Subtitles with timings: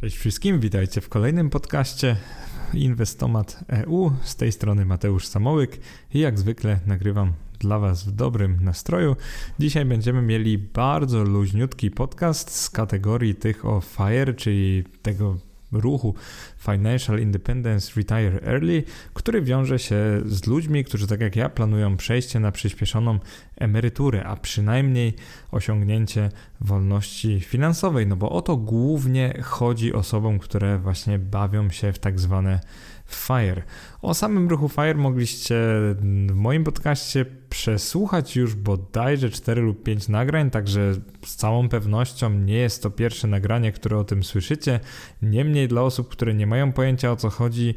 [0.00, 2.16] Cześć wszystkim, witajcie w kolejnym podcaście
[2.74, 4.10] Inwestomat EU.
[4.22, 5.78] Z tej strony Mateusz Samołyk
[6.14, 9.16] i jak zwykle nagrywam dla Was w dobrym nastroju.
[9.58, 15.36] Dzisiaj będziemy mieli bardzo luźniutki podcast z kategorii tych o FIRE, czyli tego
[15.72, 16.14] ruchu
[16.58, 18.82] Financial Independence Retire Early,
[19.14, 19.96] który wiąże się
[20.26, 23.18] z ludźmi, którzy tak jak ja planują przejście na przyspieszoną
[23.56, 25.14] emeryturę, a przynajmniej
[25.50, 31.98] osiągnięcie wolności finansowej, no bo o to głównie chodzi osobom, które właśnie bawią się w
[31.98, 32.60] tak zwane
[33.06, 33.62] FIRE.
[34.02, 35.54] O samym ruchu FIRE mogliście
[36.28, 42.58] w moim podcaście przesłuchać już bodajże 4 lub 5 nagrań, także z całą pewnością nie
[42.58, 44.80] jest to pierwsze nagranie, które o tym słyszycie.
[45.22, 47.74] Niemniej dla osób, które nie mają pojęcia o co chodzi,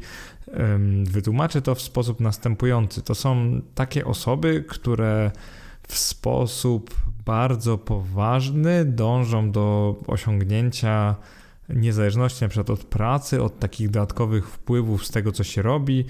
[1.04, 3.02] wytłumaczę to w sposób następujący.
[3.02, 5.30] To są takie osoby, które
[5.88, 11.16] w sposób bardzo poważny dążą do osiągnięcia
[11.74, 16.04] niezależności na przykład od pracy, od takich dodatkowych wpływów z tego, co się robi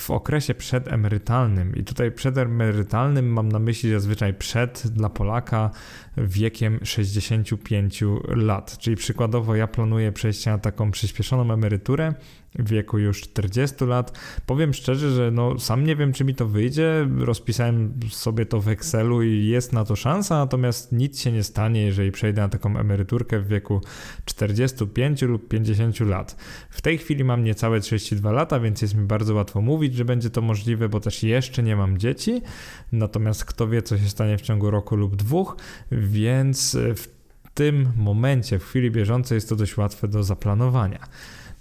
[0.00, 1.76] w okresie przedemerytalnym.
[1.76, 5.70] I tutaj przedemerytalnym mam na myśli zazwyczaj przed dla Polaka
[6.16, 8.78] wiekiem 65 lat.
[8.78, 12.14] Czyli przykładowo ja planuję przejście na taką przyspieszoną emeryturę
[12.54, 14.18] w wieku już 40 lat.
[14.46, 17.08] Powiem szczerze, że no, sam nie wiem, czy mi to wyjdzie.
[17.18, 21.82] Rozpisałem sobie to w Excelu i jest na to szansa, natomiast nic się nie stanie,
[21.82, 23.80] jeżeli przejdę na taką emeryturkę w wieku
[24.24, 26.36] 45 lub 50 lat.
[26.70, 30.30] W tej chwili mam niecałe 32 lata, więc jest mi bardzo łatwo mówić, że będzie
[30.30, 32.42] to możliwe, bo też jeszcze nie mam dzieci.
[32.92, 35.56] Natomiast kto wie, co się stanie w ciągu roku lub dwóch,
[36.02, 37.08] więc w
[37.54, 40.98] tym momencie, w chwili bieżącej jest to dość łatwe do zaplanowania.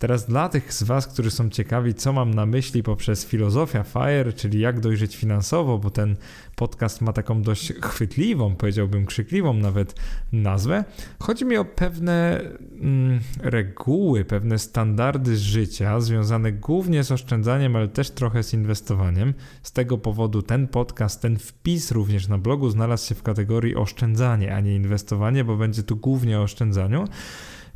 [0.02, 4.34] Teraz dla tych z Was, którzy są ciekawi, co mam na myśli poprzez filozofia FIRE,
[4.34, 6.16] czyli jak dojrzeć finansowo, bo ten
[6.56, 9.96] podcast ma taką dość chwytliwą, powiedziałbym krzykliwą nawet
[10.32, 10.84] nazwę.
[11.20, 12.42] Chodzi mi o pewne
[12.82, 19.34] mm, reguły, pewne standardy życia związane głównie z oszczędzaniem, ale też trochę z inwestowaniem.
[19.64, 24.56] Z tego powodu ten podcast, ten wpis również na blogu znalazł się w kategorii oszczędzanie,
[24.56, 27.08] a nie inwestowanie, bo będzie tu głównie o oszczędzaniu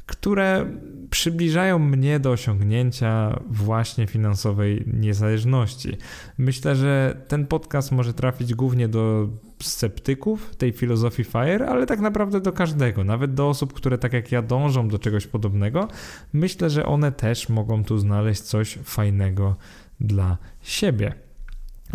[0.05, 0.65] które
[1.09, 5.97] przybliżają mnie do osiągnięcia właśnie finansowej niezależności.
[6.37, 9.29] Myślę, że ten podcast może trafić głównie do
[9.61, 14.31] sceptyków tej filozofii FIRE, ale tak naprawdę do każdego, nawet do osób, które tak jak
[14.31, 15.87] ja dążą do czegoś podobnego.
[16.33, 19.55] Myślę, że one też mogą tu znaleźć coś fajnego
[19.99, 21.24] dla siebie.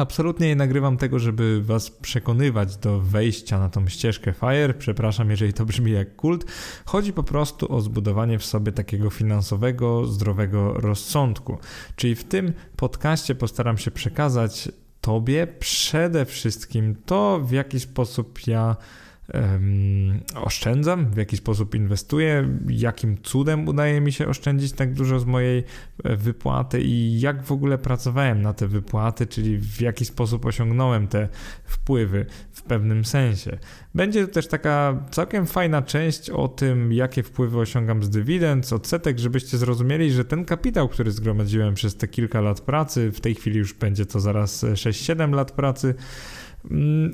[0.01, 4.75] Absolutnie nie nagrywam tego, żeby was przekonywać do wejścia na tą ścieżkę FIRE.
[4.75, 6.45] Przepraszam, jeżeli to brzmi jak kult.
[6.85, 11.59] Chodzi po prostu o zbudowanie w sobie takiego finansowego, zdrowego rozsądku.
[11.97, 14.69] Czyli w tym podcaście postaram się przekazać
[15.01, 18.77] Tobie przede wszystkim to, w jaki sposób ja
[19.35, 25.25] um, oszczędzam, w jaki sposób inwestuję, jakim cudem udaje mi się oszczędzić tak dużo z
[25.25, 25.65] mojej
[26.05, 26.81] e, wypłaty?
[26.83, 31.29] I jak w ogóle pracowałem na te wypłaty, czyli w jaki sposób osiągnąłem te
[31.65, 33.59] wpływy w pewnym sensie.
[33.95, 38.73] Będzie to też taka całkiem fajna część o tym, jakie wpływy osiągam z dywidend, z
[38.73, 43.35] odsetek, żebyście zrozumieli, że ten kapitał, który zgromadziłem przez te kilka lat pracy, w tej
[43.35, 45.95] chwili już będzie to zaraz 6-7 lat pracy,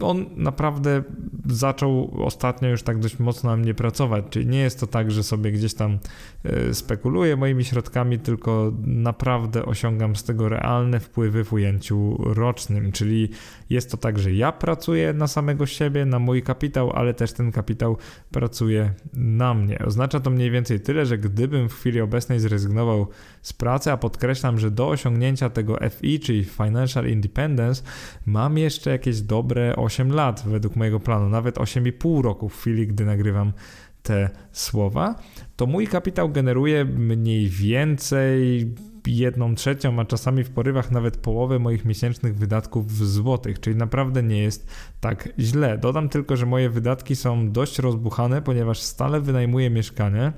[0.00, 1.02] on naprawdę
[1.46, 5.22] zaczął ostatnio już tak dość mocno na mnie pracować, czyli nie jest to tak, że
[5.22, 5.98] sobie gdzieś tam
[6.44, 13.28] e, spekuluję moimi środkami, tylko naprawdę osiągam z tego realne wpływy w ujęciu rocznym, czyli
[13.70, 17.52] jest to tak, że ja pracuję na samego siebie, na mój kapitał, ale też ten
[17.52, 17.96] kapitał
[18.30, 19.78] pracuje na mnie.
[19.78, 23.08] Oznacza to mniej więcej tyle, że gdybym w chwili obecnej zrezygnował
[23.42, 27.82] z pracy, a podkreślam, że do osiągnięcia tego FI, czyli Financial Independence,
[28.26, 32.86] mam jeszcze jakieś do dobre 8 lat według mojego planu, nawet 8,5 roku w chwili,
[32.86, 33.52] gdy nagrywam
[34.02, 35.14] te słowa,
[35.56, 38.66] to mój kapitał generuje mniej więcej
[39.06, 44.22] jedną trzecią, a czasami w porywach nawet połowę moich miesięcznych wydatków w złotych, czyli naprawdę
[44.22, 44.70] nie jest
[45.00, 45.78] tak źle.
[45.78, 50.32] Dodam tylko, że moje wydatki są dość rozbuchane, ponieważ stale wynajmuję mieszkanie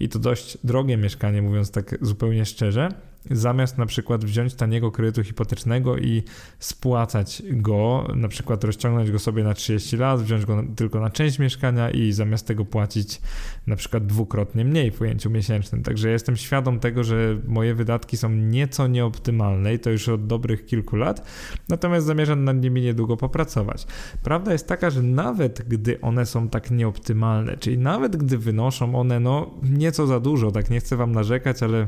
[0.00, 2.88] i to dość drogie mieszkanie, mówiąc tak zupełnie szczerze
[3.30, 6.22] zamiast na przykład wziąć taniego kredytu hipotecznego i
[6.58, 11.38] spłacać go, na przykład rozciągnąć go sobie na 30 lat, wziąć go tylko na część
[11.38, 13.20] mieszkania i zamiast tego płacić
[13.66, 15.82] na przykład dwukrotnie mniej w ujęciu miesięcznym.
[15.82, 20.66] Także jestem świadom tego, że moje wydatki są nieco nieoptymalne i to już od dobrych
[20.66, 21.26] kilku lat,
[21.68, 23.86] natomiast zamierzam nad nimi niedługo popracować.
[24.22, 29.20] Prawda jest taka, że nawet gdy one są tak nieoptymalne, czyli nawet gdy wynoszą one
[29.20, 31.86] no nieco za dużo, tak nie chcę wam narzekać, ale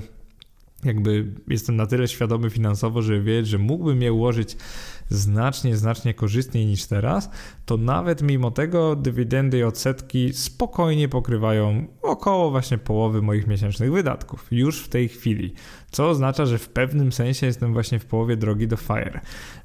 [0.86, 4.56] jakby jestem na tyle świadomy finansowo, żeby wiedzieć, że mógłbym je ułożyć
[5.08, 7.30] znacznie, znacznie korzystniej niż teraz,
[7.66, 14.46] to nawet mimo tego dywidendy i odsetki spokojnie pokrywają około właśnie połowy moich miesięcznych wydatków
[14.50, 15.54] już w tej chwili,
[15.90, 19.20] co oznacza, że w pewnym sensie jestem właśnie w połowie drogi do FIRE.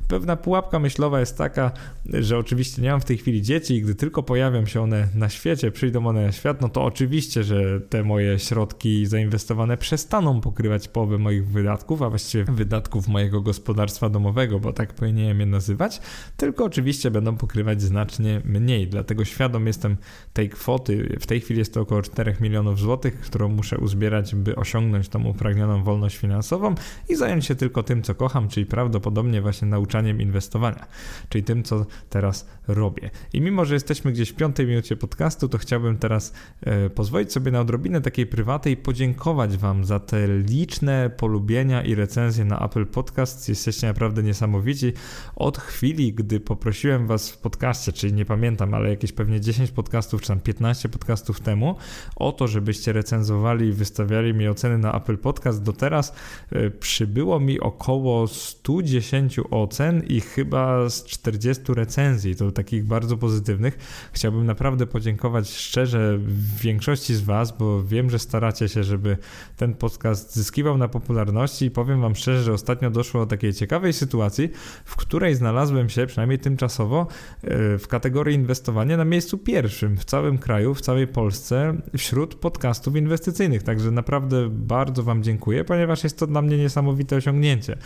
[0.08, 1.72] Pewna pułapka myślowa jest taka,
[2.06, 5.30] że oczywiście nie mam w tej chwili dzieci i gdy tylko pojawią się one na
[5.30, 10.88] świecie, przyjdą one na świat, no to oczywiście, że te moje środki zainwestowane przestaną pokrywać
[10.88, 14.94] połowę moich wydatków, a właściwie wydatków mojego gospodarstwa domowego, bo tak
[15.32, 16.02] powinienem je nazywać,
[16.38, 18.88] tylko oczywiście będą pokrywać znacznie mniej.
[18.88, 19.98] Dlatego świadom jestem
[20.34, 21.18] tej kwoty.
[21.20, 25.24] W tej chwili jest to około 4 milionów złotych, którą muszę uzbierać, by osiągnąć tą
[25.24, 26.76] upragnioną wolność finansową
[27.10, 30.86] i zająć się tylko tym, co kocham, czyli prawdopodobnie właśnie nauczaniem inwestowania,
[31.30, 33.10] czyli tym, co teraz robię.
[33.34, 37.52] I mimo, że jesteśmy gdzieś w piątej minucie podcastu, to chciałbym teraz e, pozwolić sobie
[37.52, 42.86] na odrobinę takiej prywaty i podziękować Wam za te liczne polubienia i recenzje na Apple
[42.86, 43.50] Podcast.
[43.50, 44.94] Jesteście naprawdę niesamowici.
[45.36, 50.22] Od chwili, gdy poprosiłem Was w podcaście, czyli nie pamiętam, ale jakieś pewnie 10 podcastów,
[50.22, 51.76] czy tam 15 podcastów temu,
[52.16, 56.14] o to, żebyście recenzowali i wystawiali mi oceny na Apple Podcast, do teraz
[56.52, 63.78] e, przybyło mi około 110 ocen i chyba z 40 recenzji, to takich bardzo pozytywnych.
[64.14, 66.20] Chciałbym naprawdę podziękować szczerze
[66.62, 69.18] większości z Was, bo wiem, że staracie się, żeby
[69.58, 73.94] ten podcast zyskiwał na popularności i powiem Wam szczerze, że ostatnio doszło do takiej ciekawej
[73.94, 74.50] sytuacji,
[74.86, 77.08] w której znalazłem się, przynajmniej tymczasowo,
[77.44, 82.96] e, w kategorii inwestowania na miejscu pierwszym w całym kraju, w całej Polsce wśród podcastów
[82.96, 83.64] inwestycyjnych.
[83.64, 87.78] Także naprawdę bardzo Wam dziękuję, ponieważ jest to dla mnie niesamowite osiągnięcie.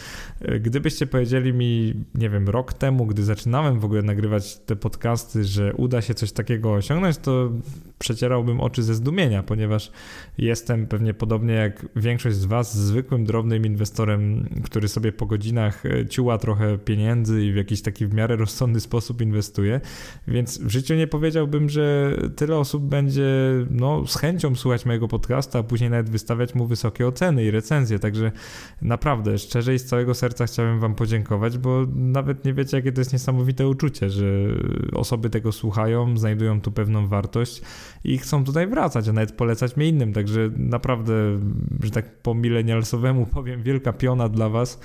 [0.41, 5.43] E, gdybyście powiedzieli mi nie wiem, rok temu, gdy zaczynałem w ogóle nagrywać te podcasty,
[5.43, 7.51] że uda się coś takiego osiągnąć, to
[7.99, 9.91] przecierałbym oczy ze zdumienia, ponieważ
[10.37, 16.05] jestem pewnie podobnie jak większość z Was zwykłym, drobnym inwestorem, który sobie po godzinach e,
[16.05, 19.81] ciuła trochę pieniędzy i w jakiś taki w miarę rozsądny sposób inwestuje,
[20.27, 23.25] więc w życiu nie powiedziałbym, że tyle osób będzie
[23.69, 27.99] no, z chęcią słuchać mojego podcasta, a później nawet wystawiać mu wysokie oceny i recenzje,
[27.99, 28.31] także
[28.81, 33.01] naprawdę, szczerze i z całego serca chciałem Wam podziękować, bo nawet nie wiecie, jakie to
[33.01, 34.25] jest niesamowite uczucie, że
[34.93, 37.61] osoby tego słuchają, znajdują tu pewną wartość
[38.03, 40.13] i chcą tutaj wracać, a nawet polecać mnie innym.
[40.13, 41.13] Także naprawdę,
[41.83, 44.79] że tak po milenialsowemu powiem, wielka piona dla Was.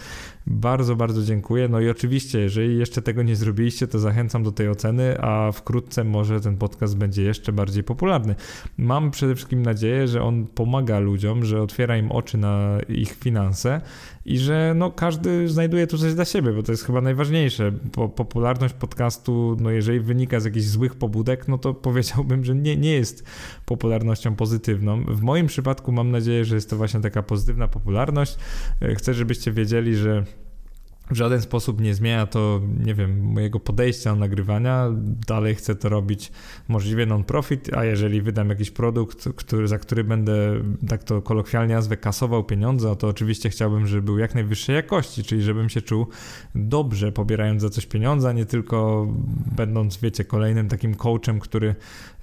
[0.46, 1.68] Bardzo, bardzo dziękuję.
[1.68, 6.04] No i oczywiście, jeżeli jeszcze tego nie zrobiliście, to zachęcam do tej oceny, a wkrótce
[6.04, 8.34] może ten podcast będzie jeszcze bardziej popularny.
[8.78, 13.80] Mam przede wszystkim nadzieję, że on pomaga ludziom, że otwiera im oczy na ich finanse
[14.24, 17.72] i że no, każdy znajduje tu coś dla siebie, bo to jest chyba najważniejsze.
[18.16, 22.92] Popularność podcastu, no jeżeli wynika z jakichś złych pobudek, no to powiedziałbym, że nie, nie
[22.92, 23.24] jest
[23.66, 25.04] popularnością pozytywną.
[25.04, 28.36] W moim przypadku mam nadzieję, że jest to właśnie taka pozytywna popularność.
[28.96, 30.24] Chcę, żebyście wiedzieli, że
[31.10, 34.86] w żaden sposób nie zmienia to, nie wiem, mojego podejścia do nagrywania.
[35.26, 36.32] Dalej chcę to robić
[36.68, 41.96] możliwie non-profit, a jeżeli wydam jakiś produkt, który, za który będę, tak to kolokwialnie nazwę,
[41.96, 46.06] kasował pieniądze, to oczywiście chciałbym, żeby był jak najwyższej jakości, czyli żebym się czuł
[46.54, 49.08] dobrze pobierając za coś pieniądze, a nie tylko
[49.56, 51.74] będąc, wiecie, kolejnym takim coachem, który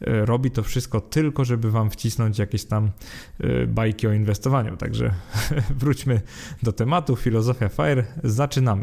[0.01, 2.92] e, robi to wszystko tylko, żeby wam wcisnąć jakieś tam
[3.39, 4.78] e, bajki o inwestowaniu.
[4.78, 5.13] Także
[5.80, 6.22] wróćmy
[6.63, 7.16] do tematu.
[7.16, 8.04] Filozofia FIRE.
[8.24, 8.76] Zaczynamy.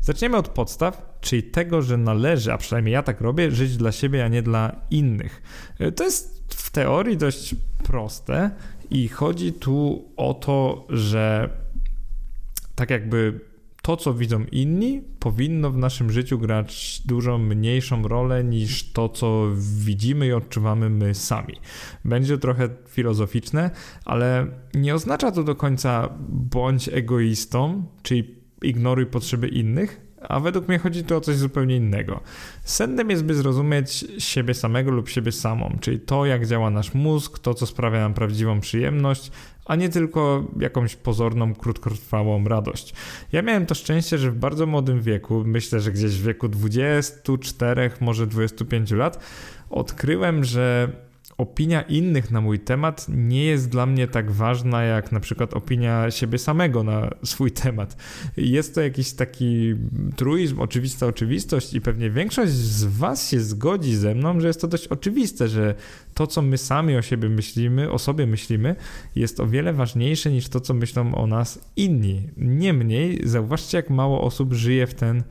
[0.00, 4.24] Zaczniemy od podstaw, czyli tego, że należy, a przynajmniej ja tak robię, żyć dla siebie,
[4.24, 5.42] a nie dla innych.
[5.78, 7.54] E, to jest w teorii dość
[7.84, 8.50] proste
[8.90, 11.50] i chodzi tu o to, że
[12.74, 13.40] tak jakby
[13.82, 19.46] to, co widzą inni, powinno w naszym życiu grać dużo mniejszą rolę niż to, co
[19.84, 21.54] widzimy i odczuwamy my sami.
[22.04, 23.70] Będzie trochę filozoficzne,
[24.04, 30.78] ale nie oznacza to do końca bądź egoistą, czyli ignoruj potrzeby innych, a według mnie
[30.78, 32.20] chodzi tu o coś zupełnie innego.
[32.64, 37.38] Sednem jest, by zrozumieć siebie samego lub siebie samą, czyli to, jak działa nasz mózg,
[37.38, 39.30] to, co sprawia nam prawdziwą przyjemność,
[39.64, 42.94] a nie tylko jakąś pozorną, krótkotrwałą radość.
[43.32, 47.90] Ja miałem to szczęście, że w bardzo młodym wieku, myślę, że gdzieś w wieku 24,
[48.00, 49.24] może 25 lat,
[49.70, 50.92] odkryłem, że
[51.38, 56.10] opinia innych na mój temat nie jest dla mnie tak ważna jak na przykład opinia
[56.10, 57.96] siebie samego na swój temat.
[58.36, 59.74] Jest to jakiś taki
[60.16, 64.68] truizm, oczywista oczywistość i pewnie większość z Was się zgodzi ze mną, że jest to
[64.68, 65.74] dość oczywiste, że
[66.14, 68.76] to, co my sami o siebie myślimy, o sobie myślimy,
[69.14, 72.28] jest o wiele ważniejsze niż to, co myślą o nas inni.
[72.36, 75.22] Niemniej, zauważcie, jak mało osób żyje w ten.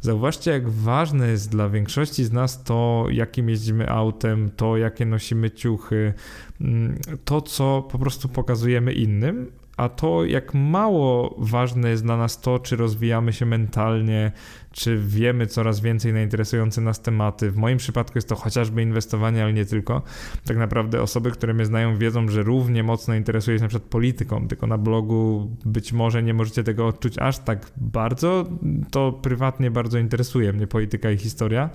[0.00, 5.50] Zauważcie, jak ważne jest dla większości z nas to, jakim jeździmy autem, to, jakie nosimy
[5.50, 6.14] ciuchy,
[6.60, 12.40] mm, to, co po prostu pokazujemy innym, a to jak mało ważne jest dla nas
[12.40, 14.32] to, czy rozwijamy się mentalnie,
[14.72, 17.50] czy wiemy coraz więcej na interesujące nas tematy.
[17.50, 20.02] W moim przypadku jest to chociażby inwestowanie, ale nie tylko.
[20.44, 24.48] Tak naprawdę osoby, które mnie znają, wiedzą, że równie mocno interesuję się na przykład polityką,
[24.48, 28.46] tylko na blogu być może nie możecie tego odczuć aż tak bardzo.
[28.90, 31.70] To prywatnie bardzo interesuje mnie polityka i historia.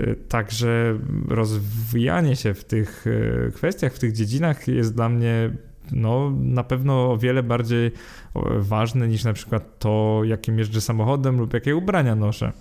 [0.00, 5.50] Y, także rozwijanie się w tych y, kwestiach, w tych dziedzinach jest dla mnie
[5.92, 7.90] no, na pewno o wiele bardziej
[8.58, 12.52] ważne niż na przykład to, jakim jeżdżę samochodem lub jakie ubrania noszę.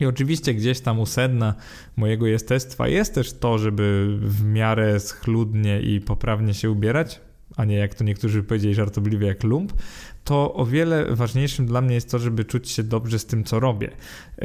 [0.00, 1.54] I oczywiście gdzieś tam u sedna
[1.96, 7.20] mojego jestestwa jest też to, żeby w miarę schludnie i poprawnie się ubierać,
[7.56, 9.72] a nie jak to niektórzy powiedzieli żartobliwie jak lump,
[10.24, 13.60] to o wiele ważniejszym dla mnie jest to, żeby czuć się dobrze z tym, co
[13.60, 13.90] robię.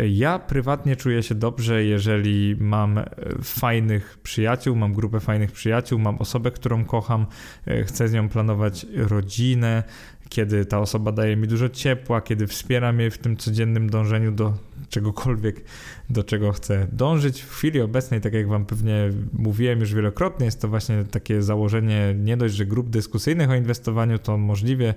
[0.10, 3.06] Ja prywatnie czuję się dobrze, jeżeli mam e,
[3.44, 7.26] fajnych przyjaciół, mam grupę fajnych przyjaciół, mam osobę, którą kocham,
[7.68, 9.84] e, chcę z nią planować rodzinę,
[10.30, 14.54] kiedy ta osoba daje mi dużo ciepła, kiedy wspiera mnie w tym codziennym dążeniu do
[14.90, 15.64] czegokolwiek,
[16.10, 17.42] do czego chcę dążyć.
[17.42, 22.16] W chwili obecnej, tak jak Wam pewnie mówiłem już wielokrotnie, jest to właśnie takie założenie
[22.18, 24.94] nie dość, że grup dyskusyjnych o inwestowaniu, to możliwie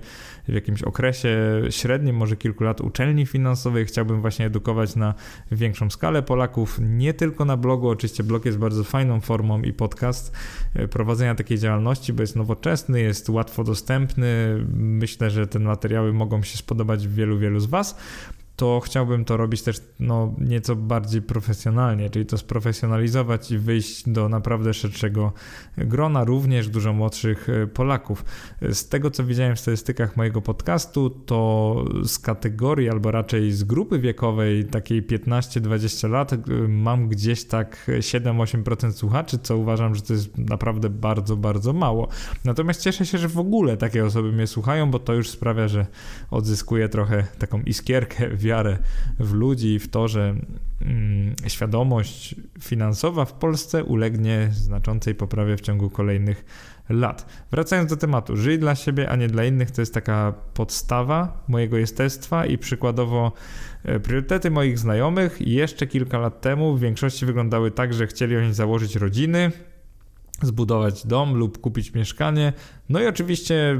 [0.47, 5.13] w jakimś okresie średnim, może kilku lat uczelni finansowej chciałbym właśnie edukować na
[5.51, 10.31] większą skalę Polaków, nie tylko na blogu, oczywiście blog jest bardzo fajną formą i podcast
[10.75, 14.57] e, prowadzenia takiej działalności, bo jest nowoczesny, jest łatwo dostępny.
[14.75, 17.97] Myślę, że te materiały mogą się spodobać wielu, wielu z Was
[18.55, 24.29] to chciałbym to robić też no, nieco bardziej profesjonalnie, czyli to sprofesjonalizować i wyjść do
[24.29, 25.33] naprawdę szerszego
[25.77, 28.25] grona, również dużo młodszych e, Polaków.
[28.61, 33.99] Z tego, co widziałem w statystykach mojego podcastu, to z kategorii, albo raczej z grupy
[33.99, 40.37] wiekowej, takiej 15-20 lat, e, mam gdzieś tak 7-8% słuchaczy, co uważam, że to jest
[40.37, 42.07] naprawdę bardzo, bardzo mało.
[42.45, 45.85] Natomiast cieszę się, że w ogóle takie osoby mnie słuchają, bo to już sprawia, że
[46.31, 48.77] odzyskuję trochę taką iskierkę wiarę
[49.19, 50.35] w ludzi i w to, że
[50.81, 56.45] mm, świadomość finansowa w Polsce ulegnie znaczącej poprawie w ciągu kolejnych
[56.89, 57.25] lat.
[57.51, 61.77] Wracając do tematu, żyj dla siebie, a nie dla innych, to jest taka podstawa mojego
[61.77, 63.31] jestestwa i przykładowo
[63.83, 68.53] e, priorytety moich znajomych jeszcze kilka lat temu w większości wyglądały tak, że chcieli oni
[68.53, 69.51] założyć rodziny,
[70.41, 72.53] zbudować dom lub kupić mieszkanie,
[72.89, 73.79] no i oczywiście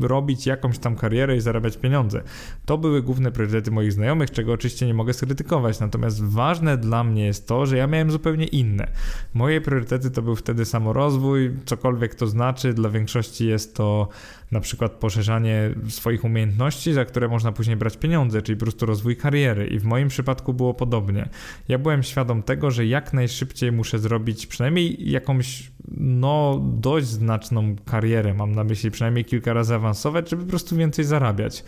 [0.00, 2.22] robić jakąś tam karierę i zarabiać pieniądze.
[2.66, 5.80] To były główne priorytety moich znajomych, czego oczywiście nie mogę skrytykować.
[5.80, 8.86] Natomiast ważne dla mnie jest to, że ja miałem zupełnie inne.
[9.34, 12.74] Moje priorytety to był wtedy samorozwój, cokolwiek to znaczy.
[12.74, 14.08] Dla większości jest to
[14.50, 19.16] na przykład poszerzanie swoich umiejętności, za które można później brać pieniądze, czyli po prostu rozwój
[19.16, 19.66] kariery.
[19.66, 21.28] I w moim przypadku było podobnie.
[21.68, 27.99] Ja byłem świadom tego, że jak najszybciej muszę zrobić przynajmniej jakąś no dość znaczną karierę,
[28.34, 31.64] mam na myśli przynajmniej kilka razy awansować, żeby po prostu więcej zarabiać.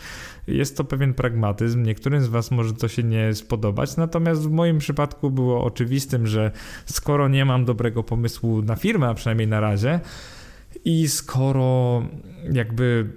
[0.47, 4.79] Jest to pewien pragmatyzm, niektórym z Was może to się nie spodobać, natomiast w moim
[4.79, 6.51] przypadku było oczywistym, że
[6.87, 10.01] skoro nie mam dobrego pomysłu na firmę, a przynajmniej na razie,
[10.85, 12.03] i skoro
[12.53, 13.11] jakby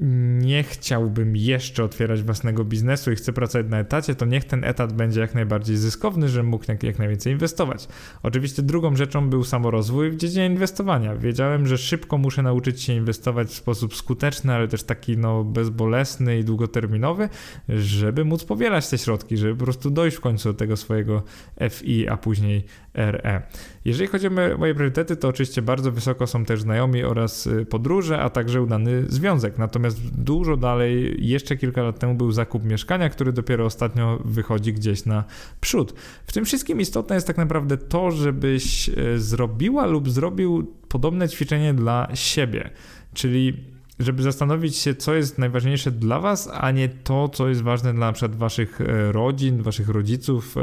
[0.00, 4.92] nie chciałbym jeszcze otwierać własnego biznesu i chcę pracować na etacie, to niech ten etat
[4.92, 7.88] będzie jak najbardziej zyskowny, żebym mógł jak, jak najwięcej inwestować.
[8.22, 11.16] Oczywiście drugą rzeczą był samorozwój w dziedzinie inwestowania.
[11.16, 16.38] Wiedziałem, że szybko muszę nauczyć się inwestować w sposób skuteczny, ale też taki no, bezbolesny
[16.38, 17.28] i długoterminowy,
[17.68, 21.22] żeby móc powielać te środki, żeby po prostu dojść w końcu do tego swojego
[21.70, 22.64] FI, a później
[22.94, 23.42] RE.
[23.84, 28.20] Jeżeli chodzi o moje priorytety, to oczywiście bardzo wysoko są też znajomi oraz y, podróże,
[28.20, 29.58] a także udany związek.
[29.58, 35.04] Natomiast dużo dalej, jeszcze kilka lat temu był zakup mieszkania, który dopiero ostatnio wychodzi gdzieś
[35.04, 35.24] na
[35.60, 35.94] przód.
[36.26, 41.74] W tym wszystkim istotne jest tak naprawdę to, żebyś y, zrobiła lub zrobił podobne ćwiczenie
[41.74, 42.70] dla siebie.
[43.14, 47.94] Czyli żeby zastanowić się, co jest najważniejsze dla Was, a nie to, co jest ważne
[47.94, 50.54] dla przykład Waszych e, rodzin, Waszych rodziców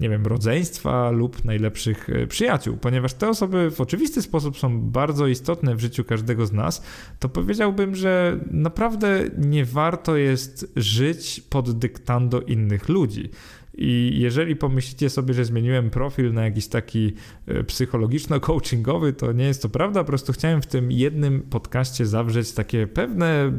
[0.00, 5.26] nie wiem, rodzeństwa lub najlepszych e, przyjaciół, ponieważ te osoby w oczywisty sposób są bardzo
[5.26, 6.82] istotne w życiu każdego z nas,
[7.18, 13.30] to powiedziałbym, że naprawdę nie warto jest żyć pod dyktando innych ludzi.
[13.78, 17.12] I jeżeli pomyślicie sobie, że zmieniłem profil na jakiś taki
[17.46, 20.00] e, psychologiczno-coachingowy, to nie jest to prawda.
[20.00, 23.52] Po prostu chciałem w tym jednym podcaście zawrzeć takie pewne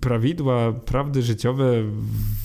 [0.00, 1.82] prawidła, prawdy życiowe,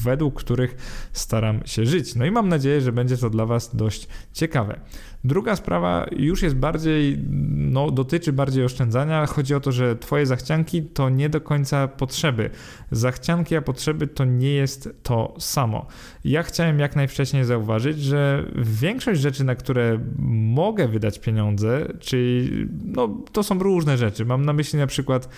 [0.03, 0.75] według których
[1.11, 2.15] staram się żyć.
[2.15, 4.79] No i mam nadzieję, że będzie to dla Was dość ciekawe.
[5.27, 7.17] Druga sprawa już jest bardziej,
[7.55, 9.25] no, dotyczy bardziej oszczędzania.
[9.25, 12.49] Chodzi o to, że Twoje zachcianki to nie do końca potrzeby.
[12.91, 15.85] Zachcianki a potrzeby to nie jest to samo.
[16.23, 22.49] Ja chciałem jak najwcześniej zauważyć, że większość rzeczy, na które mogę wydać pieniądze, czyli
[22.85, 24.25] no, to są różne rzeczy.
[24.25, 25.29] Mam na myśli na przykład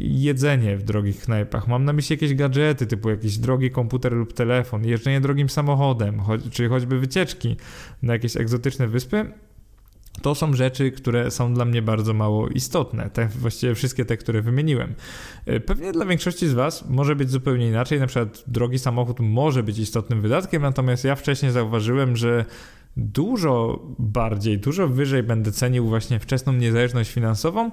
[0.00, 4.84] jedzenie w drogich knajpach, mam na myśli jakieś gadżety typu jakiś drogi komputer lub telefon,
[4.84, 7.56] jeżdżenie drogim samochodem, cho czy choćby wycieczki
[8.02, 9.32] na jakieś egzotyczne wyspy.
[10.22, 13.10] To są rzeczy, które są dla mnie bardzo mało istotne.
[13.10, 14.94] Te, właściwie wszystkie te, które wymieniłem.
[15.48, 18.00] Y, pewnie dla większości z Was może być zupełnie inaczej.
[18.00, 22.44] Na przykład drogi samochód może być istotnym wydatkiem, natomiast ja wcześniej zauważyłem, że
[22.96, 27.70] dużo bardziej, dużo wyżej będę cenił właśnie wczesną niezależność finansową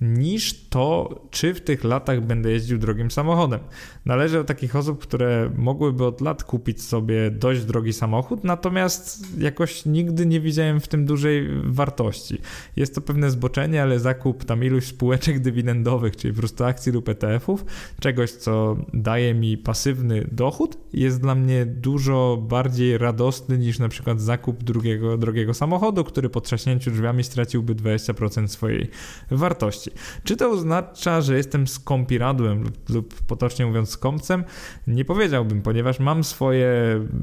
[0.00, 3.60] niż to, czy w tych latach będę jeździł drogim samochodem.
[4.04, 9.86] Należę do takich osób, które mogłyby od lat kupić sobie dość drogi samochód, natomiast jakoś
[9.86, 12.38] nigdy nie widziałem w tym dużej wartości.
[12.76, 17.08] Jest to pewne zboczenie, ale zakup tam iluś spółeczek dywidendowych, czyli po prostu akcji lub
[17.08, 17.64] ETF-ów,
[18.00, 24.20] czegoś, co daje mi pasywny dochód, jest dla mnie dużo bardziej radosny niż na przykład
[24.20, 28.90] zakup drugiego drogiego samochodu, który po trzaśnięciu drzwiami straciłby 20% swojej
[29.30, 29.90] wartości.
[30.24, 34.44] Czy to oznacza, że jestem skąpiradłem lub, lub potocznie mówiąc skąpcem?
[34.86, 36.70] Nie powiedziałbym, ponieważ mam swoje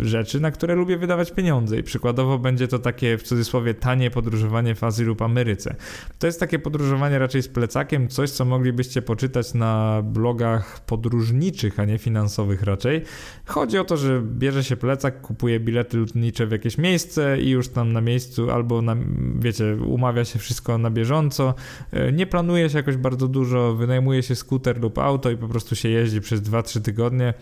[0.02, 4.76] rzeczy, na które lubię wydawać pieniądze i przykładowo będzie to takie w cudzysłowie tanie podróżowanie
[4.76, 5.76] w Azji lub Ameryce.
[6.20, 11.86] To jest takie podróżowanie raczej z plecakiem, coś co moglibyście poczytać na blogach podróżniczych, a
[11.86, 13.02] nie finansowych raczej.
[13.46, 17.70] Chodzi o to, że bierze się plecak, kupuje bilety lotnicze w jakieś miejsce, i już
[17.70, 18.96] tam na miejscu albo na,
[19.40, 21.54] wiecie, umawia się wszystko na bieżąco.
[21.92, 25.76] E, nie planuje się jakoś bardzo dużo, wynajmuje się skuter lub auto i po prostu
[25.76, 27.34] się jeździ przez 2-3 tygodnie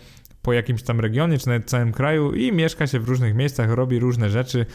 [0.42, 3.98] po jakimś tam regionie, czy nawet całym kraju i mieszka się w różnych miejscach, robi
[3.98, 4.66] różne rzeczy,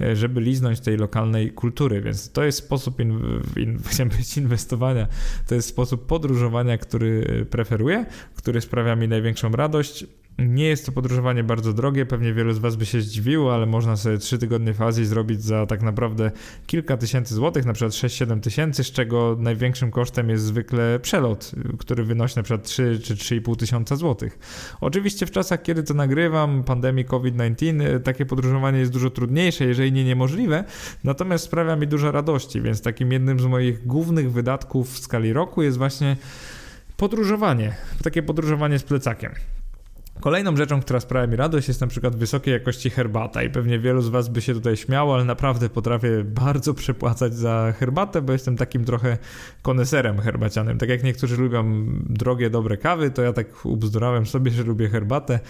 [0.00, 3.20] e, żeby liznąć tej lokalnej kultury, więc to jest sposób in,
[3.56, 5.06] in, chciałem powiedzieć inwestowania,
[5.46, 10.06] to jest sposób podróżowania, który preferuję, który sprawia mi największą radość
[10.38, 13.96] nie jest to podróżowanie bardzo drogie, pewnie wielu z Was by się zdziwiło, ale można
[13.96, 16.30] sobie 3 tygodnie w Azji zrobić za tak naprawdę
[16.66, 22.04] kilka tysięcy złotych, na przykład 6-7 tysięcy, z czego największym kosztem jest zwykle przelot, który
[22.04, 24.38] wynosi na przykład 3 czy 3,5 tysiąca złotych.
[24.80, 30.04] Oczywiście w czasach, kiedy to nagrywam, pandemii COVID-19, takie podróżowanie jest dużo trudniejsze, jeżeli nie
[30.04, 30.64] niemożliwe,
[31.04, 35.62] natomiast sprawia mi dużo radości, więc takim jednym z moich głównych wydatków w skali roku
[35.62, 36.16] jest właśnie
[36.96, 39.32] podróżowanie, takie podróżowanie z plecakiem.
[40.20, 44.02] Kolejną rzeczą, która sprawia mi radość, jest na przykład wysokiej jakości herbata i pewnie wielu
[44.02, 48.56] z Was by się tutaj śmiało, ale naprawdę potrafię bardzo przepłacać za herbatę, bo jestem
[48.56, 49.18] takim trochę
[49.62, 50.78] koneserem herbacianym.
[50.78, 55.40] Tak jak niektórzy lubią drogie, dobre kawy, to ja tak ubzdurałem sobie, że lubię herbatę,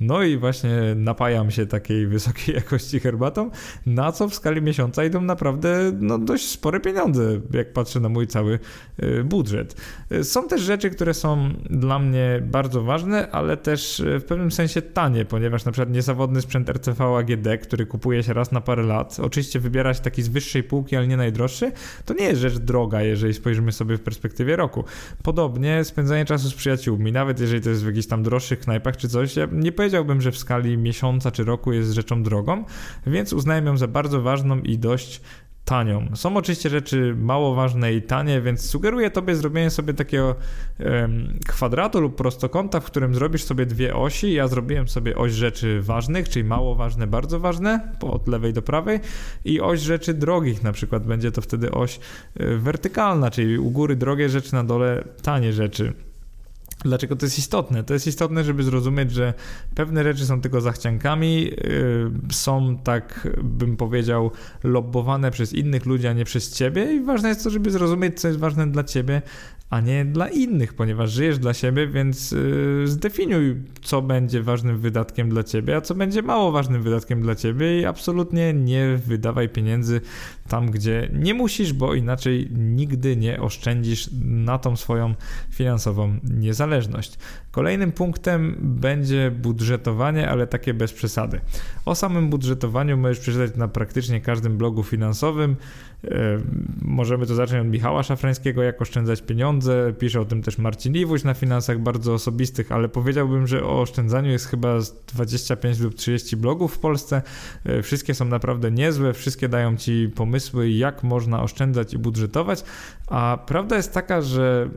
[0.00, 3.50] no i właśnie napajam się takiej wysokiej jakości herbatą,
[3.86, 8.26] na co w skali miesiąca idą naprawdę no, dość spore pieniądze, jak patrzę na mój
[8.26, 8.58] cały
[9.02, 9.76] y, budżet.
[10.12, 14.52] Y, są też rzeczy, które są dla mnie bardzo ważne, ale też y, w pewnym
[14.52, 18.82] sensie tanie, ponieważ na przykład niezawodny sprzęt RTV AGD, który kupuje się raz na parę
[18.82, 21.72] lat, oczywiście wybierać taki z wyższej półki, ale nie najdroższy,
[22.04, 24.84] to nie jest rzecz droga, jeżeli spojrzymy sobie w perspektywie roku.
[25.22, 29.08] Podobnie spędzanie czasu z przyjaciółmi, nawet jeżeli to jest w jakichś tam droższych knajpach czy
[29.08, 32.64] coś, ja nie powiedziałbym, że w skali miesiąca czy roku jest rzeczą drogą,
[33.06, 35.20] więc uznałem ją za bardzo ważną i dość
[35.66, 36.06] tanią.
[36.14, 40.34] Są oczywiście rzeczy mało ważne i tanie, więc sugeruję tobie zrobienie sobie takiego
[40.78, 44.32] um, kwadratu lub prostokąta, w którym zrobisz sobie dwie osi.
[44.32, 49.00] Ja zrobiłem sobie oś rzeczy ważnych, czyli mało ważne, bardzo ważne, od lewej do prawej
[49.44, 52.00] i oś rzeczy drogich, na przykład będzie to wtedy oś
[52.40, 56.05] y, wertykalna, czyli u góry drogie rzeczy, na dole tanie rzeczy.
[56.86, 57.84] Dlaczego to jest istotne?
[57.84, 59.34] To jest istotne, żeby zrozumieć, że
[59.74, 64.30] pewne rzeczy są tylko zachciankami, yy, są tak, bym powiedział,
[64.64, 68.28] lobbowane przez innych ludzi, a nie przez ciebie i ważne jest to, żeby zrozumieć, co
[68.28, 69.22] jest ważne dla ciebie,
[69.70, 75.28] a nie dla innych, ponieważ żyjesz dla siebie, więc yy, zdefiniuj, co będzie ważnym wydatkiem
[75.28, 80.00] dla ciebie, a co będzie mało ważnym wydatkiem dla ciebie i absolutnie nie wydawaj pieniędzy
[80.48, 85.14] tam, gdzie nie musisz, bo inaczej nigdy nie oszczędzisz na tą swoją
[85.50, 87.18] finansową niezależność.
[87.56, 91.40] Kolejnym punktem będzie budżetowanie, ale takie bez przesady.
[91.84, 95.56] O samym budżetowaniu możesz przeczytać na praktycznie każdym blogu finansowym.
[96.82, 99.92] Możemy to zacząć od Michała Szafrańskiego, jak oszczędzać pieniądze.
[99.98, 104.30] Pisze o tym też Marcin Liwuś na finansach bardzo osobistych, ale powiedziałbym, że o oszczędzaniu
[104.30, 104.78] jest chyba
[105.14, 107.22] 25 lub 30 blogów w Polsce.
[107.64, 112.64] E, wszystkie są naprawdę niezłe, wszystkie dają ci pomysły, jak można oszczędzać i budżetować.
[113.06, 114.70] A prawda jest taka, że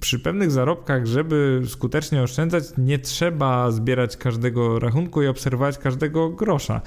[0.00, 6.80] przy pewnych zarobkach, żeby skutecznie oszczędzać, nie trzeba zbierać każdego rachunku i obserwować każdego grosza.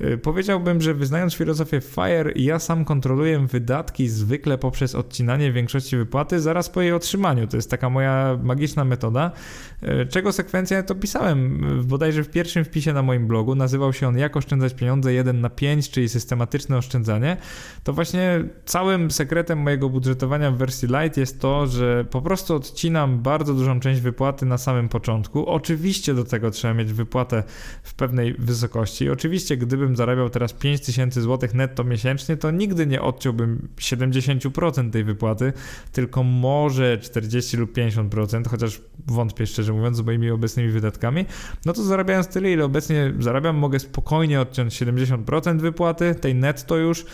[0.00, 6.40] Y, powiedziałbym, że wyznając filozofię FIRE, ja sam kontroluję wydatki zwykle poprzez odcinanie większości wypłaty
[6.40, 7.46] zaraz po jej otrzymaniu.
[7.46, 9.30] To jest taka moja magiczna metoda,
[9.82, 13.54] y, czego sekwencja to pisałem bodajże w pierwszym wpisie na moim blogu.
[13.54, 17.36] Nazywał się on Jak oszczędzać pieniądze 1 na 5, czyli systematyczne oszczędzanie.
[17.84, 23.22] To właśnie całym sekretem mojego budżetowania w wersji Lite jest to, że po prostu odcinam
[23.22, 25.46] bardzo dużą część wypłaty na samym początku.
[25.46, 27.42] Oczywiście do tego trzeba mieć wypłatę
[27.82, 29.10] w pewnej wysokości.
[29.10, 35.52] Oczywiście, gdybym zarabiał teraz 5000 zł netto miesięcznie, to nigdy nie odciąłbym 70% tej wypłaty,
[35.92, 41.24] tylko może 40 lub 50%, chociaż wątpię szczerze mówiąc z moimi obecnymi wydatkami.
[41.66, 47.04] No to zarabiając tyle, ile obecnie zarabiam, mogę spokojnie odciąć 70% wypłaty, tej netto już,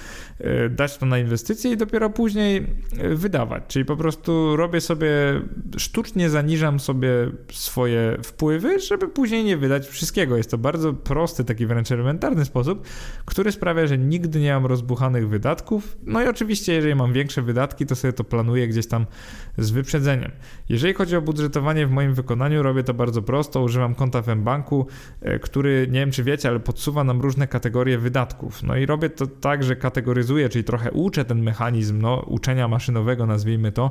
[0.71, 2.67] dać to na inwestycje i dopiero później
[2.99, 3.63] e, wydawać.
[3.69, 5.09] Czyli po prostu robię sobie
[5.77, 7.11] sztucznie zaniżam sobie
[7.53, 10.37] swoje wpływy, żeby później nie wydać wszystkiego.
[10.37, 12.87] Jest to bardzo prosty, taki wręcz elementarny sposób,
[13.25, 15.97] który sprawia, że nigdy nie mam rozbuchanych wydatków.
[16.07, 19.07] No i oczywiście, jeżeli mam większe wydatki, to sobie to planuję gdzieś tam
[19.59, 20.31] z wyprzedzeniem.
[20.69, 23.63] Jeżeli chodzi o budżetowanie w moim wykonaniu, robię to bardzo prosto.
[23.63, 24.87] Używam konta w banku,
[25.21, 28.63] e, który nie wiem czy wiecie, ale podsuwa nam różne kategorie wydatków.
[28.63, 33.27] No i robię to tak, że kategoryzuję, czyli trochę uczę ten mechanizm no, uczenia maszynowego,
[33.27, 33.91] nazwijmy to,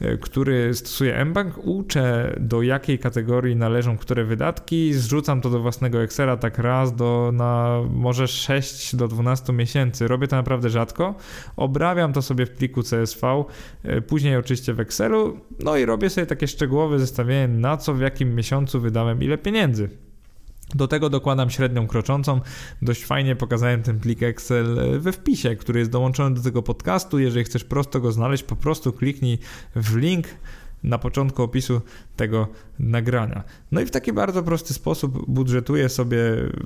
[0.00, 6.02] e, który stosuje mBank, uczę do jakiej kategorii należą które wydatki, zrzucam to do własnego
[6.02, 10.08] Excela tak raz do na może 6 do 12 miesięcy.
[10.08, 11.14] Robię to naprawdę rzadko.
[11.56, 13.44] Obrabiam to sobie w pliku CSV,
[13.82, 18.00] e, później oczywiście w Excelu, no i robię sobie takie szczegółowe zestawienie na co w
[18.00, 20.09] jakim miesiącu wydałem ile pieniędzy.
[20.74, 22.40] Do tego dokładam średnią kroczącą.
[22.82, 27.18] Dość fajnie pokazałem ten plik Excel we wpisie, który jest dołączony do tego podcastu.
[27.18, 29.38] Jeżeli chcesz prosto go znaleźć, po prostu kliknij
[29.76, 30.26] w link
[30.82, 31.80] na początku opisu
[32.16, 33.44] tego nagrania.
[33.72, 36.18] No i w taki bardzo prosty sposób budżetuję sobie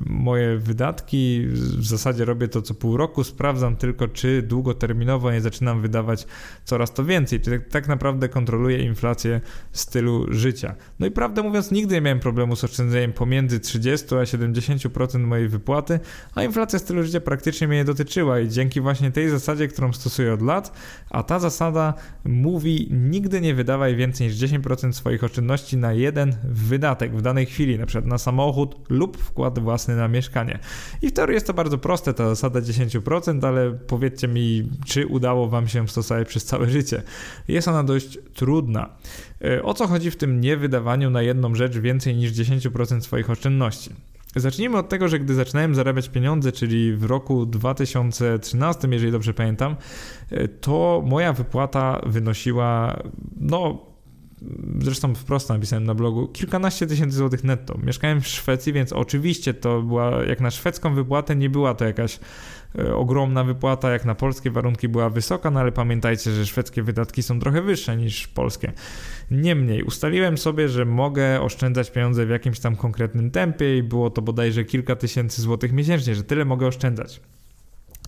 [0.07, 1.47] moje wydatki.
[1.53, 6.27] W zasadzie robię to co pół roku, sprawdzam tylko, czy długoterminowo nie zaczynam wydawać
[6.65, 9.41] coraz to więcej, czy tak, tak naprawdę kontroluję inflację
[9.73, 10.75] stylu życia.
[11.01, 15.49] No i prawdę mówiąc, nigdy nie miałem problemu z oszczędzeniem pomiędzy 30 a 70% mojej
[15.49, 16.01] wypłaty,
[16.35, 20.35] a inflacja stylu życia praktycznie mnie nie dotyczyła i dzięki właśnie tej zasadzie, którą stosuję
[20.35, 20.73] od lat,
[21.11, 27.17] a ta zasada mówi nigdy nie wydawaj więcej niż 10% swoich oszczędności na jeden wydatek
[27.17, 30.59] w danej chwili, na przykład na samochód lub wkład własny na mieszkanie.
[31.03, 35.49] I w teorii jest to bardzo proste, ta zasada 10%, ale powiedzcie mi, czy udało
[35.49, 37.03] Wam się stosować przez całe życie.
[37.49, 38.97] Jest ona dość trudna.
[39.45, 43.91] E, o co chodzi w tym niewydawaniu na jedną rzecz więcej niż 10% swoich oszczędności?
[44.37, 49.77] Zacznijmy od tego, że gdy zaczynałem zarabiać pieniądze, czyli w roku 2013, jeżeli dobrze pamiętam,
[50.31, 53.03] e, to moja wypłata wynosiła
[53.37, 53.87] no
[54.79, 57.79] zresztą wprost napisałem na blogu, kilkanaście tysięcy złotych netto.
[57.83, 62.19] Mieszkałem w Szwecji, więc oczywiście to była, jak na szwedzką wypłatę, nie była to jakaś
[62.79, 67.23] e, ogromna wypłata, jak na polskie warunki była wysoka, no ale pamiętajcie, że szwedzkie wydatki
[67.23, 68.73] są trochę wyższe niż polskie.
[69.31, 74.23] Niemniej, ustaliłem sobie, że mogę oszczędzać pieniądze w jakimś tam konkretnym tempie i było to
[74.23, 77.21] bodajże kilka tysięcy złotych miesięcznie, że tyle mogę oszczędzać.